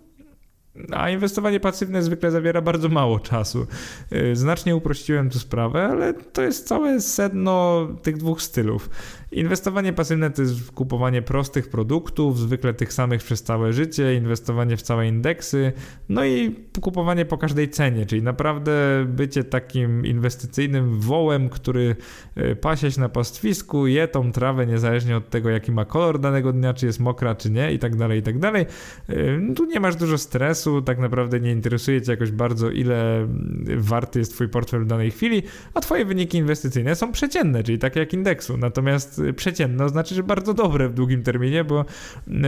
[0.92, 3.66] a inwestowanie pasywne zwykle zawiera bardzo mało czasu.
[4.12, 8.90] Y, znacznie uprościłem tu sprawę, ale to jest całe sedno tych dwóch stylów.
[9.32, 14.82] Inwestowanie pasywne to jest kupowanie prostych produktów, zwykle tych samych przez całe życie, inwestowanie w
[14.82, 15.72] całe indeksy,
[16.08, 21.96] no i kupowanie po każdej cenie, czyli naprawdę bycie takim inwestycyjnym wołem, który
[22.34, 26.52] e, pasie się na pastwisku, je tą trawę niezależnie od tego, jaki ma kolor danego
[26.52, 28.66] dnia, czy jest mokra, czy nie, i tak dalej, i tak dalej.
[29.08, 33.28] E, tu nie masz dużo stresu, tak naprawdę nie interesuje cię jakoś bardzo, ile
[33.76, 35.42] warty jest twój portfel w danej chwili,
[35.74, 38.56] a twoje wyniki inwestycyjne są przeciętne, czyli takie jak indeksu.
[38.56, 41.84] Natomiast przeciętne oznacza, że bardzo dobre w długim terminie, bo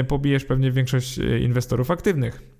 [0.08, 2.59] pobijesz pewnie większość e, inwestorów aktywnych.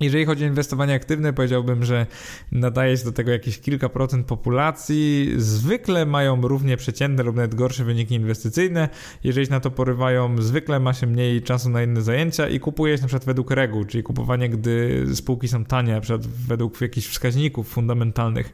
[0.00, 2.06] Jeżeli chodzi o inwestowanie aktywne, powiedziałbym, że
[2.52, 5.34] nadaje się do tego jakieś kilka procent populacji.
[5.36, 8.88] Zwykle mają równie przeciętne lub nawet gorsze wyniki inwestycyjne.
[9.24, 12.96] Jeżeli się na to porywają, zwykle ma się mniej czasu na inne zajęcia i kupuje
[12.96, 17.06] się na przykład według reguł, czyli kupowanie, gdy spółki są tanie, na przykład według jakichś
[17.06, 18.52] wskaźników fundamentalnych.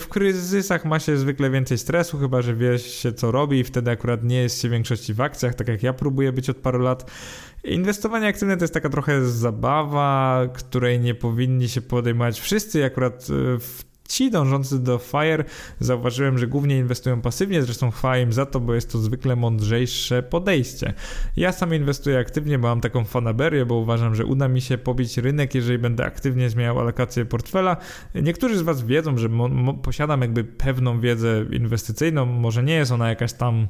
[0.00, 3.90] W kryzysach ma się zwykle więcej stresu, chyba że wie się co robi i wtedy
[3.90, 6.78] akurat nie jest się w większości w akcjach, tak jak ja próbuję być od paru
[6.78, 7.10] lat.
[7.64, 12.84] Inwestowanie aktywne to jest taka trochę zabawa, której nie powinni się podejmować wszyscy.
[12.84, 13.58] Akurat e,
[14.10, 15.44] ci dążący do FIRE
[15.80, 20.22] zauważyłem, że głównie inwestują pasywnie, zresztą chwała im za to, bo jest to zwykle mądrzejsze
[20.22, 20.94] podejście.
[21.36, 25.18] Ja sam inwestuję aktywnie, bo mam taką fanaberię, bo uważam, że uda mi się pobić
[25.18, 27.76] rynek, jeżeli będę aktywnie zmieniał alokację portfela.
[28.14, 29.28] Niektórzy z Was wiedzą, że
[29.82, 33.68] posiadam jakby pewną wiedzę inwestycyjną, może nie jest ona jakaś tam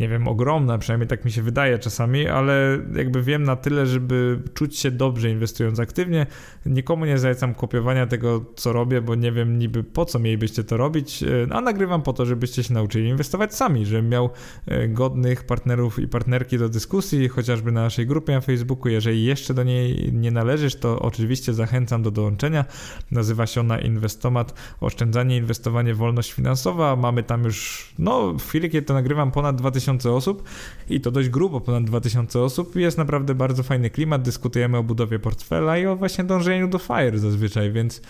[0.00, 4.42] nie wiem, ogromna, przynajmniej tak mi się wydaje czasami, ale jakby wiem na tyle, żeby
[4.54, 6.26] czuć się dobrze inwestując aktywnie.
[6.66, 10.76] Nikomu nie zalecam kopiowania tego, co robię, bo nie wiem niby po co mielibyście to
[10.76, 14.30] robić, e, a nagrywam po to, żebyście się nauczyli inwestować sami, żebym miał
[14.66, 18.88] e, godnych partnerów i partnerki do dyskusji, chociażby na naszej grupie na Facebooku.
[18.88, 22.64] Jeżeli jeszcze do niej nie należysz, to oczywiście zachęcam do dołączenia.
[23.10, 26.96] Nazywa się ona Inwestomat, oszczędzanie, inwestowanie, wolność finansowa.
[26.96, 30.42] Mamy tam już, no w chwili, kiedy to nagrywam, ponad 2000 2000 osób
[30.90, 32.76] i to dość grubo, ponad 2000 osób.
[32.76, 37.18] Jest naprawdę bardzo fajny klimat, dyskutujemy o budowie portfela i o właśnie dążeniu do FIRE
[37.18, 38.02] zazwyczaj, więc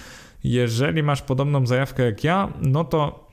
[0.45, 3.29] jeżeli masz podobną zajawkę jak ja, no to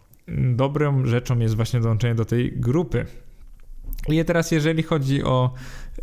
[0.55, 3.05] dobrą rzeczą jest właśnie dołączenie do tej grupy.
[4.07, 5.53] I teraz jeżeli chodzi o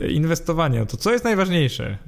[0.08, 1.98] inwestowanie, to co jest najważniejsze?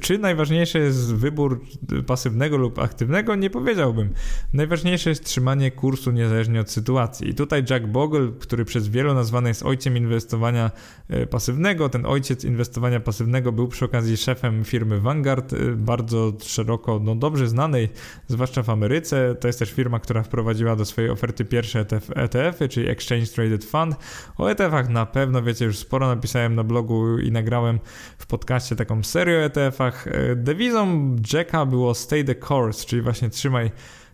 [0.00, 1.60] Czy najważniejszy jest wybór
[2.06, 3.34] pasywnego lub aktywnego?
[3.34, 4.12] Nie powiedziałbym.
[4.52, 7.28] Najważniejsze jest trzymanie kursu niezależnie od sytuacji.
[7.28, 10.70] I tutaj Jack Bogle, który przez wielu nazwany jest ojcem inwestowania
[11.08, 17.00] e, pasywnego, ten ojciec inwestowania pasywnego był przy okazji szefem firmy Vanguard, e, bardzo szeroko,
[17.04, 17.88] no dobrze znanej,
[18.26, 19.34] zwłaszcza w Ameryce.
[19.40, 23.96] To jest też firma, która wprowadziła do swojej oferty pierwsze ETF-y, czyli Exchange Traded Fund.
[24.36, 27.78] O ETF-ach na pewno wiecie już sporo, napisałem na blogu i nagrałem
[28.18, 30.06] w podcaście taką serię o ETF-ach.
[30.06, 33.70] E, dewizą Jacka było stay the course, czyli właśnie trzymaj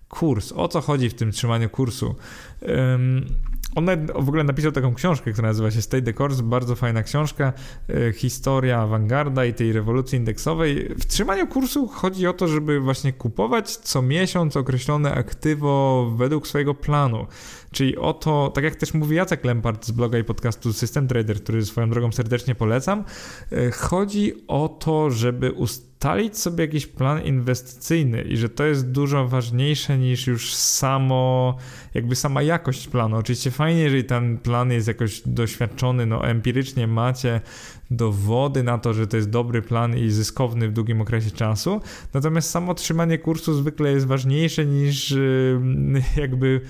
[0.09, 0.53] kurs.
[0.53, 2.15] O co chodzi w tym trzymaniu kursu?
[2.63, 3.27] Um,
[3.75, 7.53] on w ogóle napisał taką książkę, która nazywa się Stay the Course, bardzo fajna książka,
[7.89, 10.89] e, historia awangarda i tej rewolucji indeksowej.
[10.99, 16.75] W trzymaniu kursu chodzi o to, żeby właśnie kupować co miesiąc określone aktywo według swojego
[16.75, 17.27] planu.
[17.75, 21.43] Czyli o to, tak jak też mówi Jacek Lempart z bloga i podcastu System Trader,
[21.43, 23.05] który swoją drogą serdecznie polecam,
[23.53, 29.29] e, chodzi o to, żeby ustalić sobie jakiś plan inwestycyjny i że to jest dużo
[29.29, 31.57] ważniejsze niż już samo,
[31.95, 33.16] jakby sama jakość planu.
[33.16, 37.41] Oczywiście fajnie, jeżeli ten plan jest jakoś doświadczony, no empirycznie macie
[37.91, 41.80] dowody na to, że to jest dobry plan i zyskowny w długim okresie czasu.
[42.14, 45.14] Natomiast samo trzymanie kursu zwykle jest ważniejsze niż
[46.16, 46.61] jakby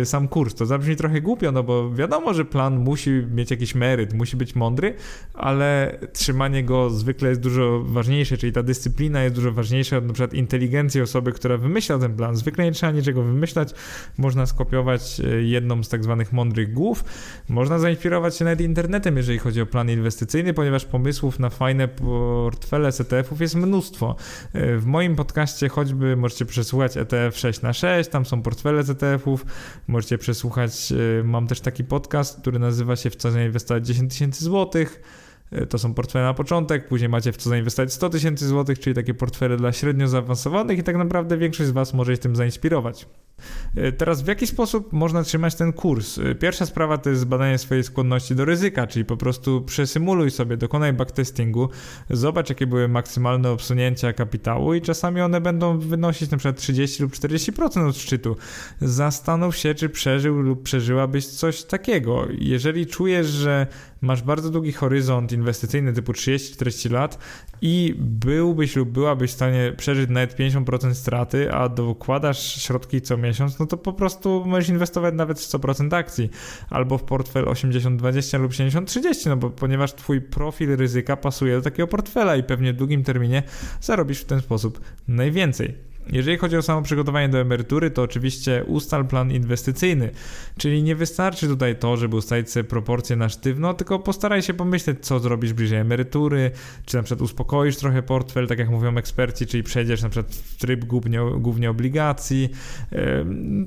[0.00, 0.54] y, sam kurs.
[0.54, 4.54] To zabrzmi trochę głupio, no bo wiadomo, że plan musi mieć jakiś meryt, musi być
[4.54, 4.94] mądry,
[5.34, 10.12] ale trzymanie go zwykle jest dużo ważniejsze, czyli ta dyscyplina jest dużo ważniejsza od na
[10.12, 12.36] przykład inteligencji osoby, która wymyśla ten plan.
[12.36, 13.74] Zwykle nie trzeba niczego wymyślać,
[14.18, 17.04] można skopiować y, jedną z tak zwanych mądrych głów.
[17.48, 22.88] Można zainspirować się nawet internetem, jeżeli chodzi o plan inwestycyjny, ponieważ pomysłów na fajne portfele
[22.88, 24.16] ETF-ów jest mnóstwo.
[24.54, 29.46] W moim podcaście choćby możecie przesłuchać ETF 6 na 6 tam są portfele ETF-ów,
[29.88, 34.44] możecie przesłuchać, e, mam też taki podcast, który nazywa się W co zainwestować 10 tysięcy
[34.44, 35.31] złotych, e,
[35.68, 39.14] to są portfele na początek, później macie w co zainwestować 100 tysięcy złotych, czyli takie
[39.14, 43.06] portfele dla średnio zaawansowanych i tak naprawdę większość z Was może się tym zainspirować.
[43.76, 46.18] E, teraz w jaki sposób można trzymać ten kurs?
[46.18, 50.56] E, pierwsza sprawa to jest zbadanie swojej skłonności do ryzyka, czyli po prostu przesymuluj sobie,
[50.56, 51.68] dokonaj backtestingu,
[52.10, 57.88] zobacz jakie były maksymalne obsunięcia kapitału i czasami one będą wynosić przykład 30 lub 40%
[57.88, 58.36] od szczytu.
[58.80, 62.26] Zastanów się, czy przeżył lub przeżyłabyś coś takiego.
[62.38, 63.66] Jeżeli czujesz, że
[64.02, 67.18] masz bardzo długi horyzont inwestycyjny typu 30-40 lat
[67.60, 73.58] i byłbyś lub byłabyś w stanie przeżyć nawet 50% straty, a dokładasz środki co miesiąc,
[73.58, 76.30] no to po prostu możesz inwestować nawet w 100% akcji
[76.70, 81.86] albo w portfel 80-20 lub 70-30, no bo ponieważ twój profil ryzyka pasuje do takiego
[81.86, 83.42] portfela i pewnie w długim terminie
[83.80, 85.91] zarobisz w ten sposób najwięcej.
[86.12, 90.10] Jeżeli chodzi o samo przygotowanie do emerytury, to oczywiście ustal plan inwestycyjny,
[90.58, 94.98] czyli nie wystarczy tutaj to, żeby ustalić sobie proporcje na sztywno, tylko postaraj się pomyśleć,
[95.00, 96.50] co zrobisz bliżej emerytury,
[96.84, 100.56] czy na przykład uspokoisz trochę portfel, tak jak mówią eksperci, czyli przejdziesz na przykład w
[100.56, 102.48] tryb głównie, głównie obligacji,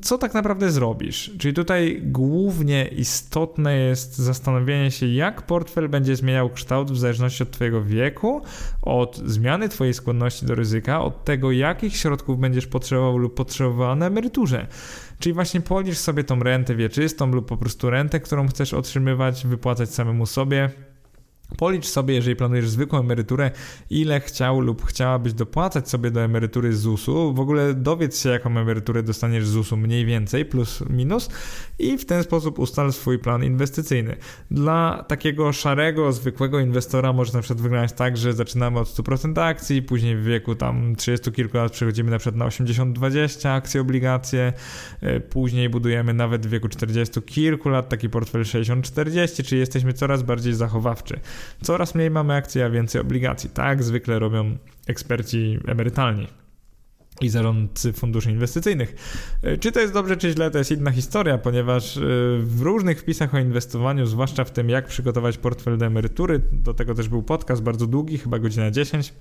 [0.02, 1.32] co tak naprawdę zrobisz.
[1.40, 7.52] Czyli tutaj głównie istotne jest zastanowienie się, jak portfel będzie zmieniał kształt w zależności od
[7.52, 8.42] Twojego wieku,
[8.86, 14.08] od zmiany Twojej skłonności do ryzyka, od tego, jakich środków będziesz potrzebował lub potrzebowała na
[14.08, 14.68] emeryturze.
[15.20, 19.94] Czyli właśnie policz sobie tą rentę wieczystą lub po prostu rentę, którą chcesz otrzymywać, wypłacać
[19.94, 20.70] samemu sobie
[21.58, 23.52] Policz sobie, jeżeli planujesz zwykłą emeryturę,
[23.90, 27.34] ile chciał lub chciałabyś dopłacać sobie do emerytury ZUS-u.
[27.34, 31.30] W ogóle dowiedz się, jaką emeryturę dostaniesz z ZUS-u mniej więcej, plus minus,
[31.80, 34.16] i w ten sposób ustal swój plan inwestycyjny.
[34.52, 39.82] Dla takiego szarego, zwykłego inwestora może na przykład wyglądać tak, że zaczynamy od 100% akcji,
[39.82, 44.54] później w wieku tam 30 kilku lat przechodzimy na przykład na 80-20 akcje, obligacje,
[45.02, 50.24] e, później budujemy nawet w wieku 40 kilku lat taki portfel 60-40, czyli jesteśmy coraz
[50.24, 51.20] bardziej zachowawczy.
[51.62, 53.50] Coraz mniej mamy akcji, a więcej obligacji.
[53.50, 54.58] Tak zwykle robią
[54.88, 56.28] eksperci emerytalni
[57.22, 58.96] i zarządcy funduszy inwestycyjnych.
[59.42, 62.02] E, czy to jest dobrze, czy źle, to jest inna historia, ponieważ e,
[62.40, 66.96] w różnych wpisach o inwestowaniu, zwłaszcza w tym, jak przygotować portfel do emerytury, do tego
[66.96, 69.14] też był podcast bardzo długi, chyba godzina 10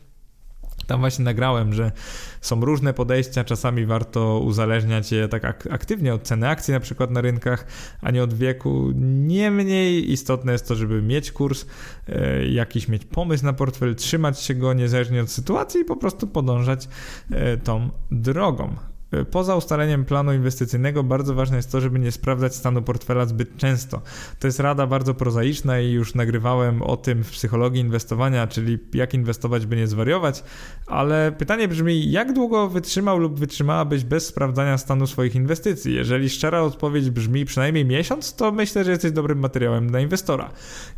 [0.87, 1.93] tam właśnie nagrałem, że
[2.41, 7.11] są różne podejścia, czasami warto uzależniać je tak ak aktywnie od ceny akcji na przykład
[7.11, 7.66] na rynkach,
[8.01, 8.93] a nie od wieku.
[9.26, 11.66] Niemniej istotne jest to, żeby mieć kurs,
[12.09, 16.26] e, jakiś mieć pomysł na portfel, trzymać się go niezależnie od sytuacji i po prostu
[16.26, 16.89] podążać
[17.30, 18.93] e, tą drogą.
[19.30, 24.02] Poza ustaleniem planu inwestycyjnego bardzo ważne jest to, żeby nie sprawdzać stanu portfela zbyt często.
[24.38, 29.14] To jest rada bardzo prozaiczna i już nagrywałem o tym w psychologii inwestowania, czyli jak
[29.14, 30.44] inwestować, by nie zwariować,
[30.86, 35.94] ale pytanie brzmi, jak długo wytrzymał lub wytrzymałabyś bez sprawdzania stanu swoich inwestycji?
[35.94, 40.50] Jeżeli szczera odpowiedź brzmi przynajmniej miesiąc, to myślę, że jesteś dobrym materiałem dla inwestora.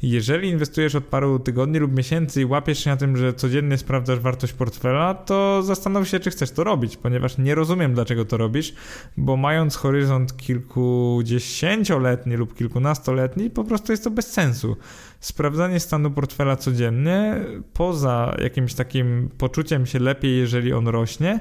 [0.03, 4.21] Jeżeli inwestujesz od paru tygodni lub miesięcy i łapiesz się na tym, że codziennie sprawdzasz
[4.21, 8.37] wartość portfela, to zastanów się, czy chcesz to robić, ponieważ nie rozumiem, dlaczego dlaczego to
[8.37, 8.75] robisz,
[9.17, 14.77] bo mając horyzont kilkudziesięcioletni lub kilkunastoletni, po prostu jest to bez sensu.
[15.21, 17.35] Sprawdzanie stanu portfela codziennie,
[17.73, 21.41] poza jakimś takim poczuciem się lepiej, jeżeli on rośnie,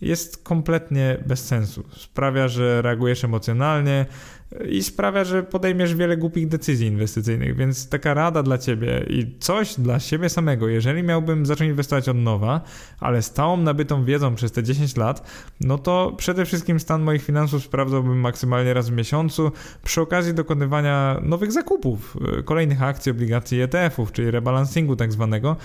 [0.00, 1.84] jest kompletnie bez sensu.
[1.96, 4.06] Sprawia, że reagujesz emocjonalnie,
[4.68, 9.74] i sprawia, że podejmiesz wiele głupich decyzji inwestycyjnych, więc taka rada dla ciebie i coś
[9.80, 12.60] dla siebie samego, jeżeli miałbym zacząć inwestować od nowa,
[13.00, 15.30] ale stałą nabytą wiedzą przez te 10 lat,
[15.60, 19.52] no to przede wszystkim stan moich finansów sprawdzałbym maksymalnie raz w miesiącu
[19.84, 25.56] przy okazji dokonywania nowych zakupów, y, kolejnych akcji, obligacji ETF-ów, czyli rebalansingu tak zwanego,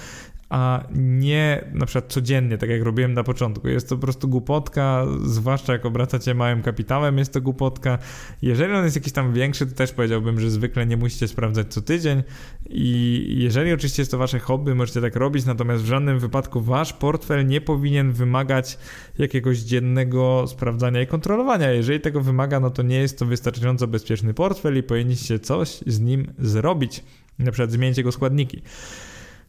[0.51, 3.67] a nie na przykład codziennie, tak jak robiłem na początku.
[3.67, 7.97] Jest to po prostu głupotka, zwłaszcza jak obracacie małym kapitałem, jest to głupotka.
[8.41, 11.81] Jeżeli on jest jakiś tam większy, to też powiedziałbym, że zwykle nie musicie sprawdzać co
[11.81, 12.23] tydzień
[12.69, 16.93] i jeżeli oczywiście jest to wasze hobby, możecie tak robić, natomiast w żadnym wypadku wasz
[16.93, 18.77] portfel nie powinien wymagać
[19.17, 21.71] jakiegoś dziennego sprawdzania i kontrolowania.
[21.71, 25.99] Jeżeli tego wymaga, no to nie jest to wystarczająco bezpieczny portfel i powinniście coś z
[25.99, 27.03] nim zrobić.
[27.39, 28.61] Na przykład zmienić jego składniki.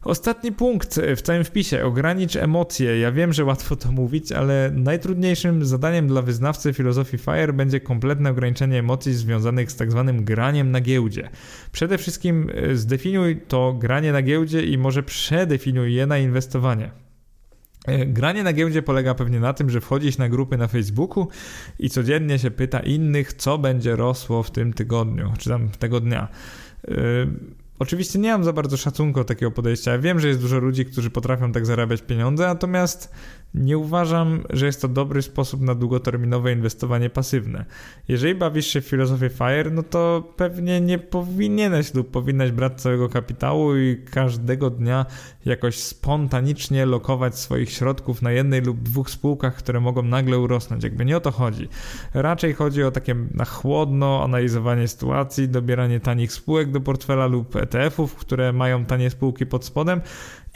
[0.03, 1.85] Ostatni punkt w całym wpisie.
[1.85, 2.99] Ogranicz emocje.
[2.99, 8.29] Ja wiem, że łatwo to mówić, ale najtrudniejszym zadaniem dla wyznawcy filozofii FIRE będzie kompletne
[8.29, 11.29] ograniczenie emocji związanych z tak zwanym graniem na giełdzie.
[11.71, 16.91] Przede wszystkim e, zdefiniuj to granie na giełdzie i może przedefiniuj je na inwestowanie.
[17.87, 21.27] E, granie na giełdzie polega pewnie na tym, że wchodzisz na grupy na Facebooku
[21.79, 26.27] i codziennie się pyta innych, co będzie rosło w tym tygodniu, czy tam tego dnia.
[27.83, 29.97] Oczywiście nie mam za bardzo szacunku takiego podejścia.
[29.97, 33.11] Wiem, że jest dużo ludzi, którzy potrafią tak zarabiać pieniądze, natomiast
[33.53, 37.65] nie uważam, że jest to dobry sposób na długoterminowe inwestowanie pasywne.
[38.07, 43.09] Jeżeli bawisz się w filozofię FIRE, no to pewnie nie powinieneś lub powinnaś brać całego
[43.09, 45.05] kapitału i każdego dnia
[45.45, 50.83] jakoś spontanicznie lokować swoich środków na jednej lub dwóch spółkach, które mogą nagle urosnąć.
[50.83, 51.69] Jakby nie o to chodzi.
[52.13, 58.15] Raczej chodzi o takie na chłodno analizowanie sytuacji, dobieranie tanich spółek do portfela lub ETF-ów,
[58.15, 60.01] które mają tanie spółki pod spodem,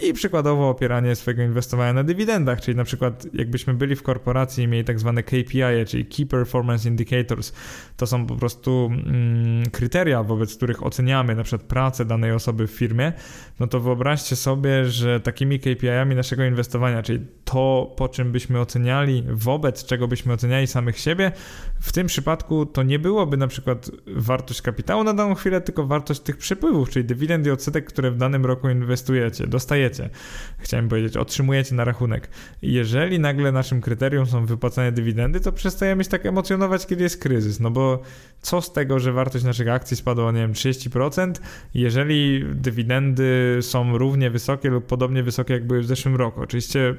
[0.04, 4.68] i przykładowo opieranie swojego inwestowania na dywidendach, czyli na przykład jakbyśmy byli w korporacji i
[4.68, 7.54] mieli tak zwane KPI, czyli Key Performance Indicators,
[7.98, 12.72] to są po prostu mm, kryteria, wobec których oceniamy na przykład pracę danej osoby w
[12.72, 13.14] firmie,
[13.60, 19.24] no to wyobraźcie sobie, że takimi KPI-ami naszego inwestowania, czyli to, po czym byśmy oceniali,
[19.30, 21.32] wobec czego byśmy oceniali samych siebie,
[21.80, 26.20] w tym przypadku to nie byłoby na przykład wartość kapitału na daną chwilę, tylko wartość
[26.20, 30.10] tych przepływów, czyli dywidend i odsetek, które w danym roku inwestujecie, dostajecie.
[30.58, 32.30] Chciałem powiedzieć, otrzymujecie na rachunek.
[32.78, 37.60] Jeżeli nagle naszym kryterium są wypłacane dywidendy, to przestajemy się tak emocjonować, kiedy jest kryzys,
[37.60, 38.02] no bo
[38.42, 41.34] co z tego, że wartość naszych akcji spadła, nie wiem, 30%,
[41.74, 46.42] jeżeli dywidendy są równie wysokie lub podobnie wysokie, jak były w zeszłym roku.
[46.42, 46.96] Oczywiście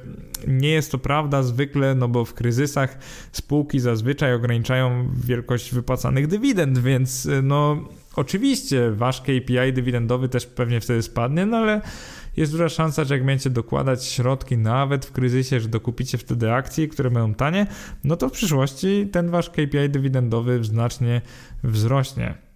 [0.47, 2.97] nie jest to prawda zwykle, no bo w kryzysach
[3.31, 7.77] spółki zazwyczaj ograniczają wielkość wypłacanych dywidend, więc no
[8.15, 11.81] oczywiście wasz KPI dywidendowy też pewnie wtedy spadnie, no ale
[12.39, 16.87] jest duża szansa, że jak będziecie dokładać środki nawet w kryzysie, że dokupicie wtedy akcje,
[16.87, 17.67] które będą tanie,
[18.03, 21.21] no to w przyszłości ten wasz KPI dywidendowy znacznie
[21.63, 22.48] wzrośnie.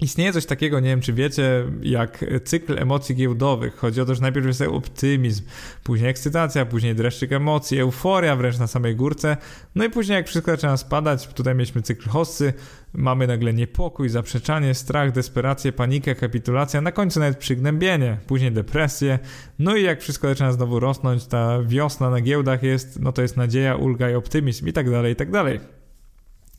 [0.00, 3.76] Istnieje coś takiego, nie wiem czy wiecie, jak cykl emocji giełdowych.
[3.76, 5.42] Chodzi o to, że najpierw jest optymizm,
[5.84, 9.36] później ekscytacja, później dreszczyk emocji, euforia wręcz na samej górce.
[9.74, 12.52] No i później jak wszystko zaczyna spadać, tutaj mieliśmy cykl hossy,
[12.92, 19.18] mamy nagle niepokój, zaprzeczanie, strach, desperację, panikę, kapitulacja, na końcu nawet przygnębienie, później depresję.
[19.58, 23.36] No i jak wszystko zaczyna znowu rosnąć, ta wiosna na giełdach jest, no to jest
[23.36, 25.60] nadzieja, ulga i optymizm i tak dalej, i tak dalej.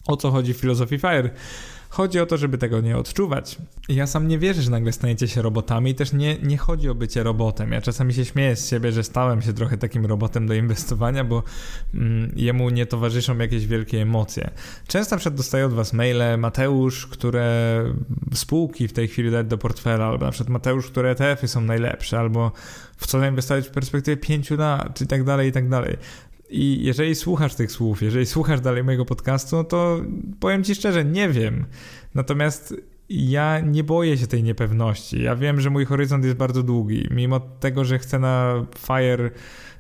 [0.07, 1.29] O co chodzi w filozofii FIRE?
[1.89, 3.57] Chodzi o to, żeby tego nie odczuwać.
[3.89, 6.95] Ja sam nie wierzę, że nagle staniecie się robotami i też nie, nie chodzi o
[6.95, 7.71] bycie robotem.
[7.71, 11.43] Ja czasami się śmieję z siebie, że stałem się trochę takim robotem do inwestowania, bo
[11.93, 14.49] mm, jemu nie towarzyszą jakieś wielkie emocje.
[14.87, 17.45] Często przykład dostaję od was maile, Mateusz, które
[18.33, 22.19] spółki w tej chwili dać do portfela, albo na przykład Mateusz, które ETF-y są najlepsze,
[22.19, 22.51] albo
[22.97, 25.97] w co zainwestować w perspektywie 5 lat, i tak dalej, i tak dalej.
[26.55, 30.01] I jeżeli słuchasz tych słów, jeżeli słuchasz dalej mojego podcastu, no to
[30.39, 31.65] powiem ci szczerze, nie wiem.
[32.15, 32.75] Natomiast
[33.09, 35.23] ja nie boję się tej niepewności.
[35.23, 37.07] Ja wiem, że mój horyzont jest bardzo długi.
[37.11, 39.31] Mimo tego, że chcę na FIRE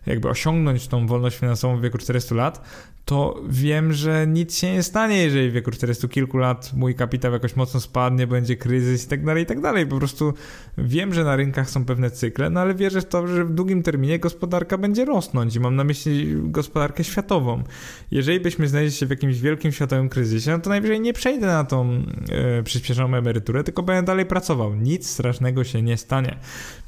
[0.05, 2.61] jakby osiągnąć tą wolność finansową w wieku 400 lat,
[3.05, 7.33] to wiem, że nic się nie stanie, jeżeli w wieku 40 kilku lat mój kapitał
[7.33, 9.87] jakoś mocno spadnie, będzie kryzys i tak dalej, i tak dalej.
[9.87, 10.33] Po prostu
[10.77, 13.83] wiem, że na rynkach są pewne cykle, no ale wierzę w to, że w długim
[13.83, 17.63] terminie gospodarka będzie rosnąć i mam na myśli gospodarkę światową.
[18.11, 21.63] Jeżeli byśmy znaleźli się w jakimś wielkim światowym kryzysie, no to najwyżej nie przejdę na
[21.63, 24.75] tą e, przyspieszoną emeryturę, tylko będę dalej pracował.
[24.75, 26.37] Nic strasznego się nie stanie,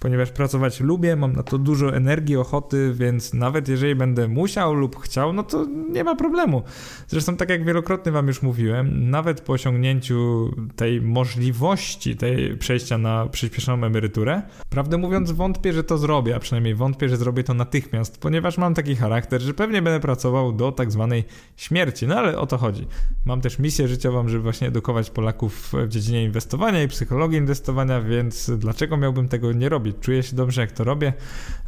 [0.07, 4.99] ponieważ pracować lubię, mam na to dużo energii, ochoty, więc nawet jeżeli będę musiał lub
[4.99, 6.63] chciał, no to nie ma problemu.
[7.07, 13.25] Zresztą, tak jak wielokrotnie Wam już mówiłem, nawet po osiągnięciu tej możliwości tej przejścia na
[13.25, 18.21] przyspieszoną emeryturę, prawdę mówiąc, wątpię, że to zrobię, a przynajmniej wątpię, że zrobię to natychmiast,
[18.21, 21.23] ponieważ mam taki charakter, że pewnie będę pracował do tak zwanej
[21.57, 22.07] śmierci.
[22.07, 22.87] No ale o to chodzi.
[23.25, 28.51] Mam też misję życiową, żeby właśnie edukować Polaków w dziedzinie inwestowania i psychologii inwestowania, więc
[28.57, 29.96] dlaczego miałbym tego nie robić?
[30.01, 31.13] Czuję się dobrze, jak to robię.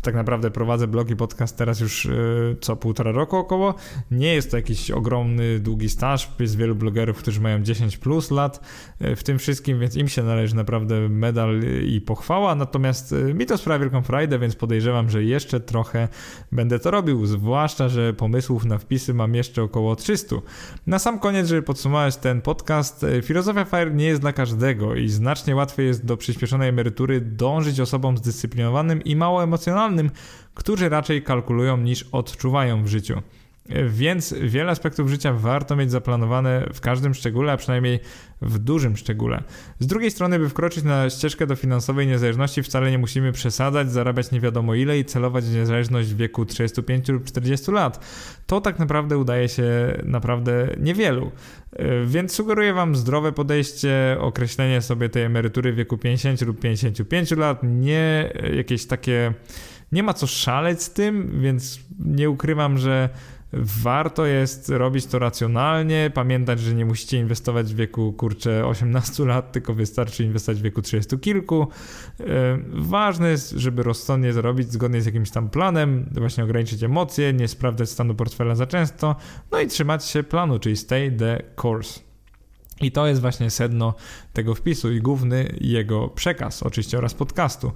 [0.01, 3.75] Tak naprawdę prowadzę blog i podcast teraz już yy, co półtora roku około.
[4.11, 6.31] Nie jest to jakiś ogromny, długi staż.
[6.39, 8.59] Jest wielu blogerów, którzy mają 10 plus lat
[8.99, 12.55] e, w tym wszystkim, więc im się należy naprawdę medal i pochwała.
[12.55, 16.07] Natomiast e, mi to sprawia wielką frajdę, więc podejrzewam, że jeszcze trochę
[16.51, 17.25] będę to robił.
[17.25, 20.35] Zwłaszcza, że pomysłów na wpisy mam jeszcze około 300.
[20.87, 25.55] Na sam koniec, żeby podsumować ten podcast, filozofia FIRE nie jest dla każdego i znacznie
[25.55, 30.11] łatwiej jest do przyspieszonej emerytury dążyć osobom zdyscyplinowanym i mało emocjonalnym,
[30.53, 33.21] którzy raczej kalkulują niż odczuwają w życiu.
[33.87, 37.99] Więc wiele aspektów życia warto mieć zaplanowane w każdym szczególe, a przynajmniej
[38.41, 39.43] w dużym szczególe.
[39.79, 44.31] Z drugiej strony, by wkroczyć na ścieżkę do finansowej niezależności, wcale nie musimy przesadzać, zarabiać
[44.31, 48.05] nie wiadomo ile i celować w niezależność w wieku 35 lub 40 lat.
[48.47, 51.31] To tak naprawdę udaje się naprawdę niewielu.
[51.75, 57.31] E, więc sugeruję Wam zdrowe podejście, określenie sobie tej emerytury w wieku 50 lub 55
[57.31, 59.33] lat, nie jakieś takie.
[59.91, 63.09] Nie ma co szaleć z tym, więc nie ukrywam, że
[63.53, 69.51] Warto jest robić to racjonalnie, pamiętać, że nie musicie inwestować w wieku kurczę 18 lat,
[69.51, 71.67] tylko wystarczy inwestować w wieku 30 kilku.
[72.19, 72.25] E,
[72.69, 77.89] ważne jest, żeby rozsądnie zrobić zgodnie z jakimś tam planem, właśnie ograniczyć emocje, nie sprawdzać
[77.89, 79.15] stanu portfela za często,
[79.51, 81.99] no i trzymać się planu, czyli stay the course.
[82.81, 83.93] I to jest właśnie sedno
[84.33, 87.71] tego wpisu i główny jego przekaz, oczywiście oraz podcastu.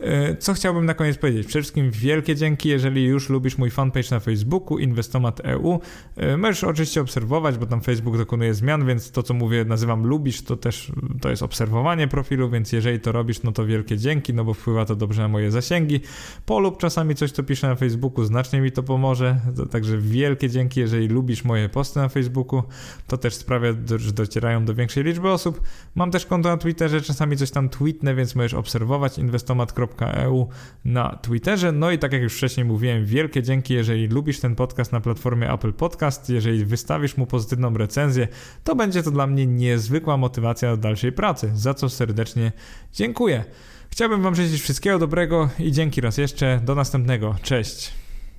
[0.00, 1.46] E, co chciałbym na koniec powiedzieć?
[1.46, 5.80] Przede wszystkim wielkie dzięki, jeżeli już lubisz mój fanpage na Facebooku, Inwestomat EU.
[6.16, 10.42] E, możesz oczywiście obserwować, bo tam Facebook dokonuje zmian, więc to, co mówię, nazywam lubisz,
[10.42, 14.44] to też to jest obserwowanie profilu, więc jeżeli to robisz, no to wielkie dzięki, no
[14.44, 16.00] bo wpływa to dobrze na moje zasięgi.
[16.46, 19.40] Polub czasami coś, co piszę na Facebooku, znacznie mi to pomoże,
[19.70, 22.62] także wielkie dzięki, jeżeli lubisz moje posty na Facebooku,
[23.06, 25.60] to też sprawia, że docierają do większej liczby osób.
[25.94, 30.48] Mam też konto na Twitterze, czasami coś tam tweetnę, więc możesz obserwować inwestomat.com EU
[30.84, 31.72] na Twitterze.
[31.72, 35.52] No i tak jak już wcześniej mówiłem, wielkie dzięki, jeżeli lubisz ten podcast na platformie
[35.52, 38.28] Apple Podcast, jeżeli wystawisz mu pozytywną recenzję,
[38.64, 42.52] to będzie to dla mnie niezwykła motywacja do dalszej pracy, za co serdecznie
[42.92, 43.44] dziękuję.
[43.90, 46.60] Chciałbym Wam życzyć wszystkiego dobrego i dzięki raz jeszcze.
[46.64, 47.34] Do następnego.
[47.42, 47.97] Cześć.